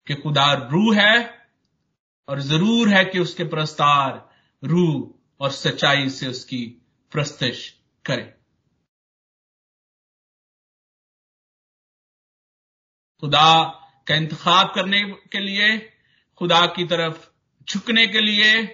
कि 0.06 0.14
खुदा 0.14 0.52
रूह 0.52 1.00
है 1.00 1.42
और 2.28 2.40
ज़रूर 2.40 2.88
है 2.88 3.04
कि 3.04 3.18
उसके 3.18 3.44
प्रस्तार 3.44 4.30
रूह 4.62 5.10
और 5.40 5.50
सच्चाई 5.50 6.08
से 6.08 6.26
उसकी 6.26 6.64
प्रस्तश 7.12 7.68
करें। 8.04 8.32
खुदा 13.22 13.64
का 14.08 14.14
इंतखाब 14.14 14.72
करने 14.74 15.02
के 15.04 15.40
लिए, 15.40 15.92
खुदा 16.38 16.66
की 16.66 16.84
तरफ़ 16.84 17.26
झुकने 17.70 18.06
के 18.06 18.20
लिए, 18.20 18.64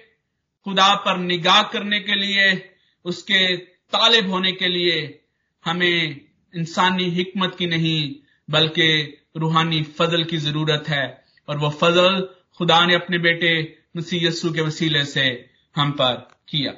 खुदा 0.63 0.95
पर 0.95 1.17
निगाह 1.17 1.63
करने 1.63 1.99
के 1.99 2.15
लिए, 2.15 2.75
उसके 3.05 3.57
तालिब 3.57 4.29
होने 4.29 4.51
के 4.51 4.67
लिए 4.67 5.25
हमें 5.65 6.21
इंसानी 6.55 7.03
हिकमत 7.03 7.55
की 7.59 7.67
नहीं, 7.67 8.15
बल्कि 8.49 9.17
रूहानी 9.37 9.83
फजल 9.83 10.23
की 10.23 10.37
ज़रूरत 10.37 10.83
है। 10.87 11.25
और 11.49 11.57
वह 11.57 11.69
फजल 11.69 12.29
खुदा 12.57 12.85
ने 12.85 12.95
अपने 12.95 13.17
बेटे 13.17 13.79
मसीह 13.97 14.27
यस्सु 14.27 14.53
के 14.53 14.61
वसीले 14.61 15.05
से 15.05 15.49
हम 15.75 15.91
पर 15.91 16.13
किया। 16.49 16.73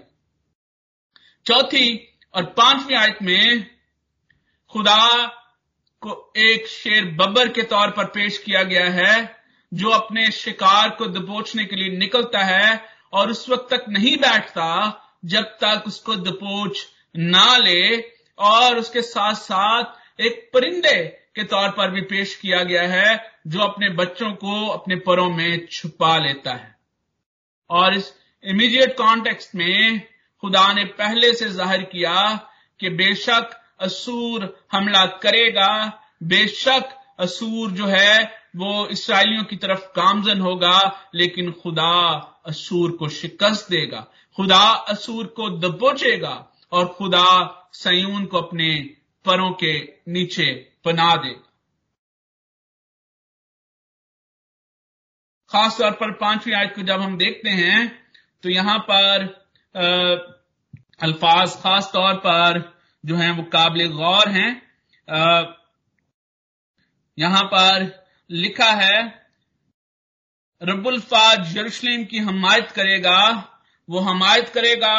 चौथी 1.45 2.17
और 2.33 2.45
पांचवी 2.45 2.93
आयत 2.93 3.17
में 3.21 3.75
खुदा 4.69 5.37
को 6.01 6.33
एक 6.39 6.67
शेर 6.67 7.05
बब्बर 7.15 7.47
के 7.47 7.61
तौर 7.63 7.91
पर 7.91 8.05
पेश 8.05 8.37
किया 8.37 8.63
गया 8.63 8.89
है, 8.91 9.41
जो 9.71 9.89
अपने 9.89 10.29
शिकार 10.31 10.89
को 10.89 11.05
दबोचने 11.09 11.65
के 11.65 11.75
लिए 11.75 11.97
निकलता 11.97 12.39
है 12.39 12.81
और 13.13 13.31
उस 13.31 13.49
वक्त 13.49 13.73
तक 13.73 13.85
नहीं 13.89 14.15
बैठता 14.17 14.67
जब 15.25 15.43
तक 15.63 15.83
उसको 15.87 16.15
दबोच 16.15 16.85
ना 17.15 17.57
ले 17.57 17.97
और 18.39 18.77
उसके 18.79 19.01
साथ 19.01 19.33
साथ 19.33 20.21
एक 20.21 20.49
परिंदे 20.53 20.97
के 21.35 21.43
तौर 21.43 21.69
पर 21.69 21.91
भी 21.91 22.01
पेश 22.01 22.35
किया 22.35 22.63
गया 22.63 22.81
है, 22.83 23.33
जो 23.47 23.59
अपने 23.59 23.89
बच्चों 23.89 24.31
को 24.33 24.67
अपने 24.67 24.95
परों 24.95 25.29
में 25.29 25.67
छुपा 25.67 26.17
लेता 26.17 26.53
है। 26.53 26.75
और 27.69 27.93
इस 27.93 28.13
इमीडिएट 28.43 28.97
कॉन्टेक्स्ट 28.97 29.55
में 29.55 30.01
खुदा 30.43 30.71
ने 30.73 30.83
पहले 30.97 31.33
से 31.33 31.49
ज़ाहिर 31.49 31.81
किया 31.83 32.13
कि 32.79 32.89
बेशक 32.89 33.57
असूर 33.81 34.45
हमला 34.71 35.05
करेगा। 35.23 35.71
बेशक 36.23 36.97
असूर 37.19 37.71
जो 37.71 37.85
है, 37.85 38.23
वो 38.55 38.87
इसराइलियों 38.87 39.43
की 39.43 39.55
तरफ़ 39.55 39.85
गामजन 39.95 40.41
होगा, 40.41 40.77
लेकिन 41.15 41.51
खुदा 41.51 41.93
असूर 42.45 42.91
को 42.91 43.09
शिकस्त 43.09 43.69
देगा। 43.69 44.07
खुदा 44.37 44.63
असूर 44.89 45.27
को 45.27 45.49
दबोचेगा 45.59 46.35
और 46.71 46.87
खुदा 46.87 47.27
सयून 47.73 48.25
को 48.25 48.37
अपने 48.37 48.69
परों 49.25 49.51
के 49.53 49.73
नीचे 50.07 50.51
बना 50.85 51.15
देगा। 51.15 51.47
खास 55.51 55.77
तौर 55.77 55.91
पर 55.91 56.11
पांचवी 56.11 56.53
आयत 56.53 56.73
को 56.75 56.81
जब 56.81 57.01
हम 57.01 57.17
देखते 57.17 57.49
हैं 57.49 57.79
तो 58.43 58.49
यहाँ 58.49 58.77
पर 58.89 59.23
अल्फाज 61.03 61.55
खास 61.55 61.89
तौर 61.93 62.13
पर 62.17 62.59
जो 63.03 63.15
हैं 63.15 63.31
वो 63.31 63.43
काबिल 63.53 63.91
गौर 63.93 64.29
हैं। 64.29 64.49
यहाँ 67.17 67.43
पर 67.45 67.89
लिखा 68.29 68.71
है 68.73 68.99
रबुल्फाज 70.61 71.57
यरूशलेम 71.57 72.03
की 72.05 72.17
हमायत 72.19 72.71
करेगा, 72.71 73.19
वो 73.89 73.99
हमायत 74.01 74.49
करेगा 74.49 74.97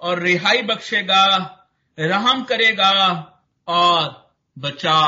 और 0.00 0.20
रिहाई 0.20 0.62
बख्शेगा, 0.64 1.24
रहम 1.98 2.42
करेगा 2.44 2.92
और 3.68 4.08
बचा 4.56 5.02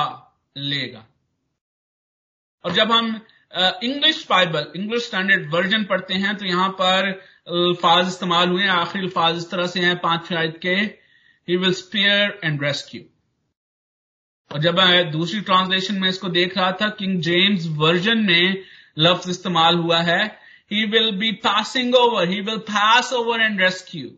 लेगा। 0.57 1.05
और 2.65 2.73
जब 2.73 2.93
हम 2.93 3.21
English 3.83 4.27
Bible 4.31 4.73
English 4.77 5.07
standard 5.07 5.51
version 5.53 5.85
पढ़ते 5.85 6.15
हैं 6.17 6.37
तो 6.37 6.45
यहाँ 6.45 6.69
पर 6.81 7.09
अल्फाज 7.09 8.07
इस्तेमाल 8.09 8.49
हुए 8.49 8.67
आखिरी 8.71 9.05
अल्फाज 9.05 9.37
इस 9.37 9.51
तरह 9.51 9.67
से 9.67 9.81
हैं 9.81 9.97
पाँच 10.01 10.33
आयत 10.33 10.59
के। 10.63 10.75
He 11.49 11.57
will 11.57 11.73
spare 11.73 12.41
and 12.45 12.65
rescue 12.65 13.03
और 14.51 14.61
जब 14.61 14.79
मैं 14.79 15.11
दूसरी 15.11 15.41
ट्रांसलेशन 15.41 15.95
में 15.95 16.09
इसको 16.09 16.29
देख 16.29 16.59
रहा 16.59 16.73
था 16.73 16.89
किंग 16.89 17.21
जेम्स 17.21 17.67
वर्जन 17.67 18.19
में 18.19 18.65
लफ्ज 18.99 19.31
इस्तेमाल 19.31 19.77
हुआ 19.77 20.01
है 20.01 20.25
he 20.73 20.85
will 20.85 21.11
be 21.11 21.33
passing 21.33 21.95
over 21.95 22.29
he 22.29 22.41
will 22.41 22.59
pass 22.59 23.13
over 23.13 23.41
and 23.41 23.61
rescue 23.61 24.11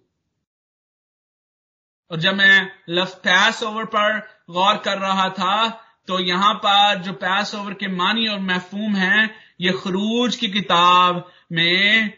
और 2.11 2.21
जब 2.21 2.35
मैं 2.35 2.73
लफ्ज 2.89 3.15
पैस 3.15 3.63
ओवर 3.63 3.85
पर 3.85 4.19
गौर 4.51 4.77
कर 4.77 4.99
रहा 4.99 5.29
था 5.29 5.87
तो 6.09 6.19
यहाँ 6.21 6.55
पर 6.55 7.03
जो 7.03 7.13
पैस 7.13 7.55
ओवर 7.55 7.75
के 7.75 7.89
मानी 7.89 8.29
और 8.29 8.39
महफूम 8.41 8.97
है, 8.97 9.31
ये 9.61 9.73
खरूज 9.73 10.37
की 10.37 10.49
किताब 10.49 11.31
में 11.53 12.13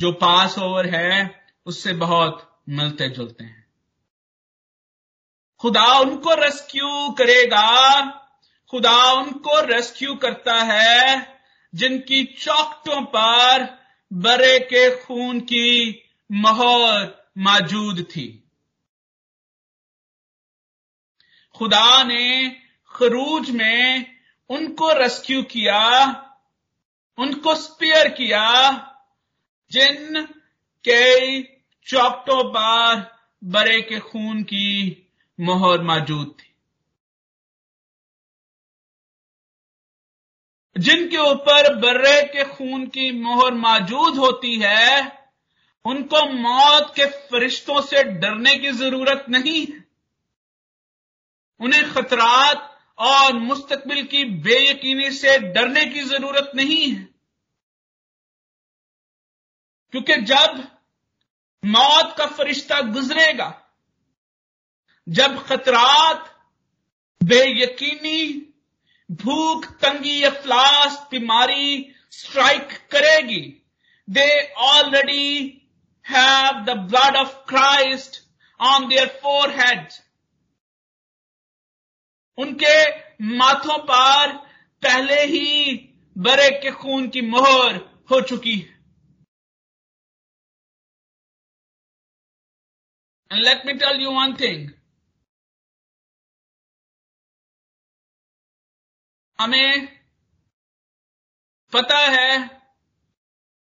जो 0.00 0.12
पास 0.12 0.58
ओवर 0.58 0.86
है, 0.86 1.42
उससे 1.66 1.92
बहुत 1.92 2.62
मिलते 2.68 3.08
जुलते 3.08 3.44
हैं। 3.44 3.63
खुदा 5.64 5.98
उनको 5.98 6.34
रेस्क्यू 6.34 7.10
करेगा। 7.10 8.00
खुदा 8.70 9.12
उनको 9.12 9.60
रेस्क्यू 9.60 10.14
करता 10.14 10.54
है, 10.54 11.40
जिनकी 11.74 12.24
चौकटों 12.24 13.02
पर 13.02 13.78
बरे 14.12 14.58
के 14.58 15.04
खून 15.04 15.40
की 15.40 16.02
मोहर 16.32 17.28
मौजूद 17.38 18.06
थी। 18.16 18.50
खुदा 21.54 22.02
ने 22.02 22.56
खरूज 22.90 23.50
में 23.50 24.16
उनको 24.48 24.92
रेस्क्यू 24.92 25.42
किया, 25.42 26.06
उनको 27.18 27.54
स्पेयर 27.54 28.08
किया, 28.08 28.72
जिन 29.70 30.26
के 30.84 31.42
चौकटों 31.86 32.44
पर 32.44 33.18
बरे 33.44 33.82
के 33.82 34.00
खून 34.00 34.42
की 34.42 35.00
मोहर 35.40 35.82
मौजूद 35.82 36.36
थी। 36.40 36.50
जिनके 40.78 41.16
ऊपर 41.16 41.74
बर्रे 41.74 42.22
के 42.22 42.44
खून 42.44 42.86
की 42.86 43.12
मोहर 43.12 43.54
मौजूद 43.54 44.18
होती 44.18 44.60
है, 44.62 45.24
उनको 45.84 46.32
मौत 46.32 46.92
के 46.96 47.06
फरिश्तों 47.06 47.80
से 47.80 48.04
डरने 48.04 48.56
की 48.56 48.70
ज़रूरत 48.72 49.26
नहीं 49.28 49.66
है। 49.66 49.84
उन्हें 51.60 51.92
खतरात 51.92 52.80
और 52.98 53.32
मुस्तकबिल 53.32 54.06
की 54.06 54.24
बेयकीनी 54.24 55.10
से 55.10 55.38
डरने 55.38 55.84
की 55.84 56.00
ज़रूरत 56.00 56.52
नहीं 56.54 56.92
है। 56.92 57.04
क्योंकि 59.90 60.16
जब 60.16 60.78
मौत 61.64 62.14
का 62.18 62.26
फरिश्ता 62.26 62.80
गुजरेगा 62.80 63.60
जब 65.06 65.38
खतरात, 65.46 66.30
बेयकीनी, 67.20 68.22
भूख, 69.10 69.66
तंगी, 69.80 70.22
अफलास, 70.22 71.06
बीमारी 71.10 71.94
स्ट्राइक 72.10 72.72
करेगी। 72.90 73.42
They 74.08 74.28
already 74.68 75.28
have 76.06 76.64
the 76.64 76.76
blood 76.90 77.16
of 77.16 77.34
Christ 77.48 78.22
on 78.60 78.88
their 78.88 79.08
forehead 79.50 79.88
उनके 82.38 82.76
माथों 83.36 83.78
पर 83.90 84.32
पहले 84.82 85.20
ही 85.24 85.74
बरे 86.16 86.50
के 86.60 86.70
खून 86.70 87.08
की 87.08 87.20
मोहर 87.20 87.76
हो 88.10 88.20
चुकी 88.20 88.56
है। 88.56 88.72
And 93.30 93.42
let 93.42 93.64
me 93.64 93.72
tell 93.78 94.00
you 94.00 94.10
one 94.12 94.36
thing. 94.36 94.72
हमें 99.40 99.86
पता 101.72 101.98
है 101.98 102.38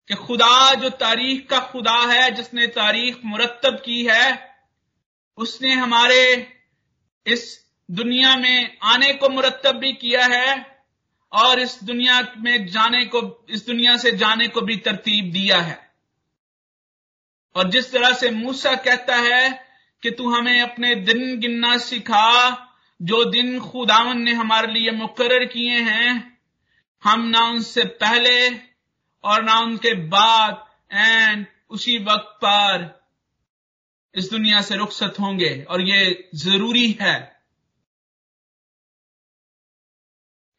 कि 0.08 0.14
खुदा 0.14 0.74
जो 0.74 0.90
तारीख 0.90 1.48
का 1.48 1.60
खुदा 1.60 2.12
है, 2.12 2.30
जिसने 2.30 2.66
तारीख 2.66 3.20
मुरतब 3.24 3.82
की 3.84 4.06
है, 4.06 4.56
उसने 5.36 5.72
हमारे 5.72 6.52
इस 7.26 7.68
दुनिया 7.90 8.36
में 8.36 8.78
आने 8.82 9.12
को 9.12 9.28
मुरतब 9.28 9.72
भी 9.72 9.92
किया 9.92 10.26
है 10.26 10.82
और 11.32 11.60
इस 11.60 11.84
दुनिया 11.84 12.34
में 12.36 12.66
जाने 12.66 13.04
को, 13.04 13.46
इस 13.50 13.66
दुनिया 13.66 13.96
से 13.96 14.12
जाने 14.12 14.48
को 14.48 14.60
भी 14.60 14.76
तरतीब 14.76 15.32
दिया 15.32 15.60
है। 15.60 15.92
और 17.56 17.70
जिस 17.70 17.92
तरह 17.92 18.12
से 18.12 18.30
मूसा 18.30 18.74
कहता 18.74 19.16
है 19.16 19.66
कि 20.02 20.10
तू 20.10 20.34
हमें 20.34 20.60
अपने 20.60 20.94
दिन 20.94 21.38
गिनना 21.38 21.78
सिखा 21.78 22.64
जो 23.02 23.24
दिन 23.24 23.60
खुदावन 23.60 24.20
ने 24.20 24.32
हमारे 24.32 24.72
लिए 24.72 24.90
मुकर 24.90 25.44
किए 25.44 25.80
हैं, 25.80 26.38
हम 27.04 27.28
ना 27.28 27.44
उनसे 27.44 27.84
पहले 27.84 28.50
और 29.24 29.42
ना 29.42 29.58
उनके 29.58 29.94
बाद 29.94 30.64
एंड 30.92 31.46
उसी 31.70 31.98
वक्त 31.98 32.38
पर 32.44 33.02
इस 34.14 34.30
दुनिया 34.30 34.60
से 34.60 34.76
रुखसत 34.76 35.14
होंगे 35.20 35.62
और 35.62 35.80
ये 35.80 36.28
ज़रूरी 36.34 36.98
है। 37.00 37.42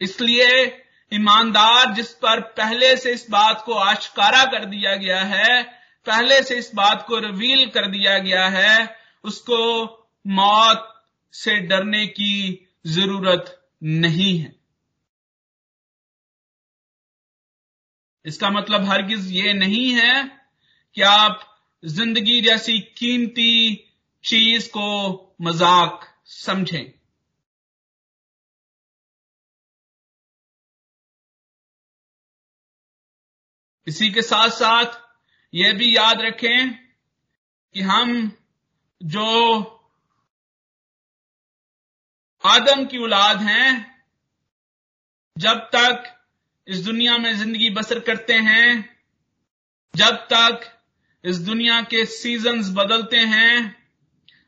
इसलिए 0.01 0.81
ईमानदार, 1.13 1.93
जिस 1.93 2.13
पर 2.13 2.39
पहले 2.39 2.97
से 2.97 3.11
इस 3.11 3.29
बात 3.29 3.63
को 3.65 3.73
आश्कारा 3.73 4.45
कर 4.45 4.65
दिया 4.65 4.95
गया 4.95 5.19
है, 5.19 5.63
पहले 6.05 6.43
से 6.43 6.55
इस 6.55 6.71
बात 6.75 7.05
को 7.07 7.19
रिवील 7.19 7.69
कर 7.69 7.87
दिया 7.87 8.17
गया 8.19 8.47
है, 8.49 8.95
उसको 9.23 9.83
मौत 10.27 10.98
से 11.33 11.59
डरने 11.59 12.05
की 12.07 12.67
ज़रूरत 12.87 13.55
नहीं 13.83 14.37
है। 14.39 14.55
इसका 18.25 18.49
मतलब 18.49 18.83
हरगिज 18.83 19.31
ये 19.31 19.53
नहीं 19.53 19.89
है 19.93 20.23
कि 20.97 21.01
आप 21.01 21.39
ज़िंदगी 21.83 22.41
जैसी 22.41 22.79
कीमती 22.97 23.75
चीज़ 24.23 24.67
को 24.69 25.35
मज़ाक 25.41 26.07
समझें। 26.25 26.93
इसी 33.87 34.09
के 34.11 34.21
साथ 34.21 34.49
साथ 34.49 34.99
यह 35.53 35.73
भी 35.73 35.95
याद 35.97 36.21
रखें 36.21 36.73
कि 37.75 37.81
हम 37.81 38.31
जो 39.01 39.25
आदम 42.45 42.85
की 42.85 42.97
औलाद 42.97 43.41
हैं। 43.41 44.03
जब 45.37 45.53
तक 45.53 46.25
इस 46.67 46.79
दुनिया 46.79 47.17
में 47.17 47.33
ज़िंदगी 47.33 47.69
बसर 47.69 47.99
करते 47.99 48.33
हैं, 48.33 48.97
जब 49.95 50.15
तक 50.15 50.81
इस 51.25 51.37
दुनिया 51.37 51.81
के 51.81 52.05
सीजन्स 52.05 52.69
बदलते 52.69 53.17
हैं, 53.17 53.87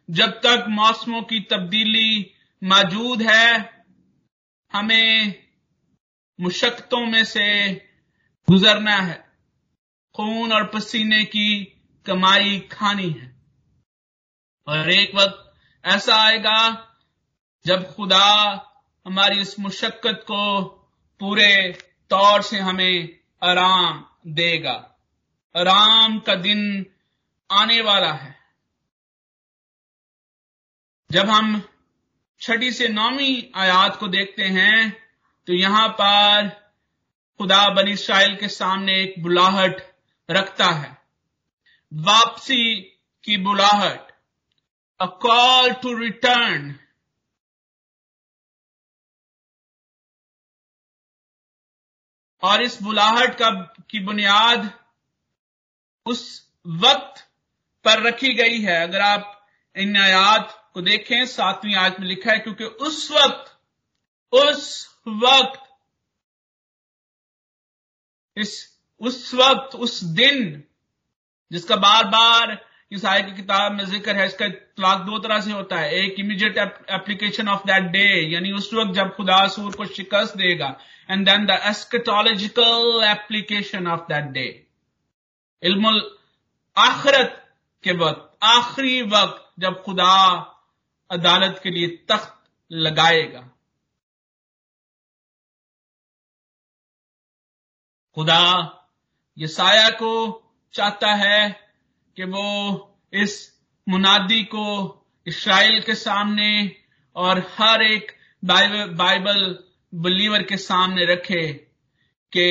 जब 0.10 0.30
तक 0.30 0.66
मौसमों 0.70 1.22
की 1.22 1.40
तब्दीली 1.40 2.34
मौजूद 2.64 3.22
है, 3.22 3.86
हमें 4.74 5.44
मुशक्तों 6.42 7.06
में 7.06 7.26
से 7.26 7.74
गुजरना 8.50 8.96
है। 8.96 9.32
खून 10.16 10.54
और 10.54 10.68
पसीने 10.68 11.24
की 11.24 11.64
कमाई 12.06 12.60
खानी 12.60 13.10
है। 13.10 13.36
और 14.68 14.92
एक 14.92 15.16
वक्त 15.16 15.54
ऐसा 15.86 16.16
आएगा 16.16 16.88
जब 17.66 17.84
खुदा 17.96 18.28
हमारी 19.06 19.40
इस 19.42 19.60
मुशक्कत 19.60 20.24
को 20.28 20.62
पूरे 21.22 21.52
तौर 22.12 22.42
से 22.42 22.60
हमें 22.60 23.10
आराम 23.42 24.04
देगा। 24.28 24.74
आराम 25.56 26.20
का 26.20 26.36
दिन 26.38 26.86
आने 27.50 27.82
वाला 27.82 28.12
है। 28.14 28.36
जब 31.10 31.30
हम 31.30 31.62
छठी 32.42 32.72
से 32.72 32.88
नौवीं 32.88 33.42
आयात 33.56 33.96
को 33.96 34.08
देखते 34.08 34.44
हैं 34.50 34.92
तो 35.48 35.54
यहाँ 35.54 35.88
पर 36.02 36.50
खुदा 37.40 37.68
बन 37.70 37.88
इसराइल 37.88 38.36
के 38.36 38.48
सामने 38.50 39.02
एक 39.02 39.22
बुलाहट 39.24 39.82
रखता 40.30 40.66
है। 40.66 40.98
वापसी 41.92 42.76
की 43.24 43.38
बुलाहट 43.38 44.12
अ 45.00 45.06
कॉल 45.22 45.72
टू 45.74 45.94
रिटर्न 45.98 46.76
और 52.44 52.62
इस 52.62 52.82
बुलाहट 52.82 53.36
का, 53.36 53.50
की 53.90 54.00
बुनियाद 54.00 54.80
उस 56.06 56.52
वक्त 56.68 57.28
पर 57.86 58.02
रखी 58.02 58.34
गई 58.34 58.62
है। 58.62 58.84
अगर 58.84 59.02
आप 59.02 59.48
इन 59.76 59.98
आयात 59.98 60.72
को 60.74 60.82
देखें, 60.82 61.26
सातवीं 61.26 61.76
आयत 61.76 62.00
में 62.00 62.08
लिखा 62.08 62.32
है, 62.32 62.40
क्योंकि 62.40 62.64
उस 62.64 63.12
वक्त 63.12 63.58
उस 64.34 64.96
वक्त, 65.08 65.64
इस, 68.38 68.80
उस 69.00 69.34
वक्त, 69.34 69.76
उस 69.76 70.04
दिन, 70.04 70.64
जिसका 71.52 71.76
बार 71.76 72.04
बार 72.06 72.71
इस 72.92 73.04
आय 73.06 73.22
की 73.24 73.32
किताब 73.32 73.72
में 73.72 73.84
ज़िक्र 73.86 74.16
है, 74.16 74.26
इसका 74.26 74.46
इतलाक 74.46 75.00
दो 75.02 75.18
तरह 75.20 75.40
से 75.42 75.52
होता 75.52 75.76
है। 75.80 75.92
एक 75.96 76.16
immediate 76.20 76.58
application 76.58 77.48
of 77.48 77.62
that 77.68 77.84
day 77.92 78.04
यानी 78.34 78.52
उस 78.54 78.70
वक्त 78.74 78.94
जब 78.94 79.16
खुदा 79.16 79.46
सूर 79.48 79.76
को 79.76 79.86
शिकस्त 79.88 80.38
देगा। 80.38 80.76
And 81.10 81.26
then 81.26 81.46
the 81.46 81.60
eschatological 81.70 83.04
application 83.06 83.88
of 83.88 84.02
that 84.10 84.26
day 84.34 84.46
इल्मुल 85.64 86.02
आखरत 86.78 87.38
के 87.84 87.92
वक्त, 87.94 88.30
आखिरी 88.44 89.02
वक्त 89.04 89.50
जब 89.60 89.82
खुदा 89.84 90.14
अदालत 91.10 91.60
के 91.64 91.70
लिए 91.70 91.88
तख्त 92.10 92.34
लगाएगा। 92.72 93.48
खुदा 98.18 98.44
यसाया 99.38 99.90
को 99.92 100.14
चाहता 100.74 101.14
है 101.16 101.61
कि 102.18 102.24
वो 102.24 102.46
इस 103.14 103.34
मुनादी 103.90 104.44
को 104.44 104.66
इसराइल 105.28 105.82
के 105.82 105.96
सामने 105.96 106.76
और 107.16 107.40
हर 107.58 107.82
एक 107.82 108.12
बाइबल 108.46 109.64
बिलीवर 109.94 110.44
के 110.44 110.58
सामने 110.58 111.06
रखे 111.06 111.54
कि 112.32 112.48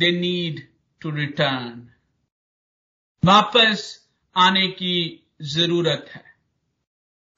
दे 0.00 0.10
नीड 0.20 0.68
टू 1.00 1.10
रिटर्न 1.10 1.88
वापस 3.24 4.08
आने 4.36 4.66
की 4.68 5.26
ज़रूरत 5.42 6.06
है। 6.14 6.24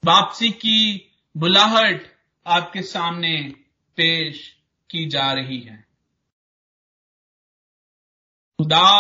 वापसी 0.05 0.51
की 0.51 1.11
बुलाहट 1.37 2.03
आपके 2.47 2.83
सामने 2.83 3.55
पेश 3.97 4.57
की 4.91 5.09
जा 5.09 5.33
रही 5.33 5.61
है। 5.61 5.77
खुदा 8.59 8.91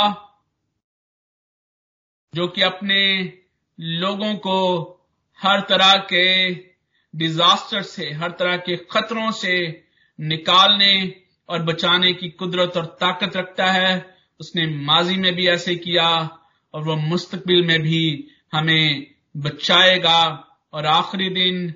जो 2.34 2.46
कि 2.48 2.62
अपने 2.62 3.32
लोगों 3.80 4.34
को 4.34 4.58
हर 5.38 5.60
तरह 5.60 5.96
के 6.12 6.54
डिजास्टर 7.14 7.82
से, 7.82 8.10
हर 8.12 8.30
तरह 8.30 8.56
के 8.56 8.76
खतरों 8.76 9.30
से 9.30 9.84
निकालने 10.20 11.22
और 11.48 11.62
बचाने 11.62 12.12
की 12.12 12.28
कुदरत 12.28 12.76
और 12.76 12.84
ताकत 13.00 13.36
रखता 13.36 13.66
है। 13.66 14.16
उसने 14.40 14.66
माजी 14.66 15.16
में 15.16 15.34
भी 15.34 15.48
ऐसे 15.48 15.76
किया 15.76 16.08
और 16.74 16.82
वह 16.82 16.96
मुस्तकबिल 16.96 17.66
में 17.66 17.80
भी 17.82 18.28
हमें 18.52 19.06
बचाएगा 19.36 20.22
और 20.72 20.86
आखिरी 20.86 21.28
दिन, 21.28 21.74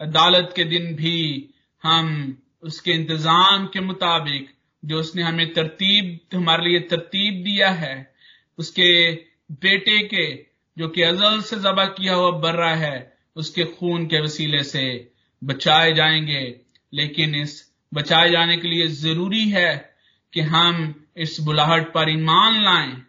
अदालत 0.00 0.52
के 0.56 0.64
दिन 0.64 0.94
भी 0.94 1.48
हम 1.84 2.38
उसके 2.62 2.90
इंतज़ाम 2.90 3.66
के 3.66 3.80
मुताबिक, 3.80 4.48
जो 4.84 5.00
उसने 5.00 5.22
हमें 5.22 5.52
तरतीब, 5.52 6.18
हमारे 6.36 6.68
लिए 6.68 6.80
तरतीब 6.80 7.44
दिया 7.44 7.70
है, 7.70 8.14
उसके 8.58 9.27
बेटे 9.52 10.02
के, 10.02 10.46
जो 10.78 10.88
कि 10.88 11.02
अजल 11.02 11.40
से 11.40 11.56
जबा 11.56 11.84
किया 11.84 12.14
हुआ 12.14 12.30
बर्रा 12.30 12.74
है, 12.74 13.18
उसके 13.36 13.64
खून 13.64 14.06
के 14.06 14.20
वसीले 14.20 14.62
से 14.62 15.12
बचाए 15.44 15.92
जाएँगे। 15.92 16.60
लेकिन 16.92 17.34
इस 17.34 17.72
बचाए 17.94 18.30
जाने 18.30 18.56
के 18.56 18.68
लिए 18.68 18.86
ज़रूरी 18.88 19.48
है 19.48 19.94
कि 20.32 20.40
हम 20.40 21.04
इस 21.16 21.40
बुलाहट 21.40 21.92
पर 21.92 22.10
ईमान 22.10 22.62
लाएँ 22.62 23.02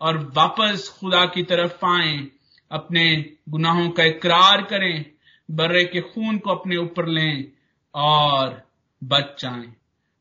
और 0.00 0.32
वापस 0.36 0.96
खुदा 1.00 1.26
की 1.26 1.42
तरफ़ 1.42 1.86
आए, 1.86 2.26
अपने 2.70 3.32
गुनाहों 3.48 3.90
का 3.90 4.04
इकरार 4.04 4.62
करें, 4.62 5.04
बर्रे 5.50 5.84
के 5.84 6.00
खून 6.00 6.38
को 6.38 6.50
अपने 6.50 6.76
ऊपर 6.76 7.06
लें 7.06 7.52
और 7.94 8.68
बच 9.04 9.42
जाएँ। 9.42 9.66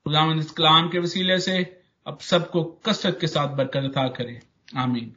खुदावंद 0.03 0.39
इस 0.39 0.51
कलाम 0.51 0.89
के 0.89 0.99
वसीले 0.99 1.39
से 1.39 1.81
अब 2.07 2.19
सबको 2.19 2.63
कसरत 2.63 3.17
के 3.21 3.27
साथ 3.27 3.47
बरकत 3.47 3.77
अता 3.77 4.07
करे। 4.07 4.39
आमीन। 4.77 5.15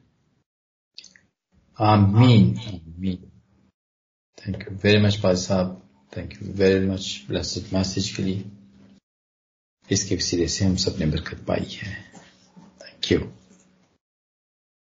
आमीन 1.79 2.57
आमीन 2.59 3.17
थैंक 4.39 4.63
यू 4.63 4.77
वेरी 4.85 5.01
मच 5.03 5.17
पाज 5.17 5.37
साहब 5.39 5.83
thank 6.13 6.33
you 6.33 6.53
very 6.53 6.87
much 6.87 7.05
blessed 7.29 7.73
message 7.75 8.11
के 8.17 8.23
लिए 8.23 8.45
इसके 9.91 10.17
वसीले 10.17 10.49
से 10.49 10.65
हम 10.65 10.75
सबने 10.77 11.07
बरकत 11.07 11.45
पाई 11.49 11.67
है 11.73 11.93
थैंक 12.81 13.13
यू 13.13 13.19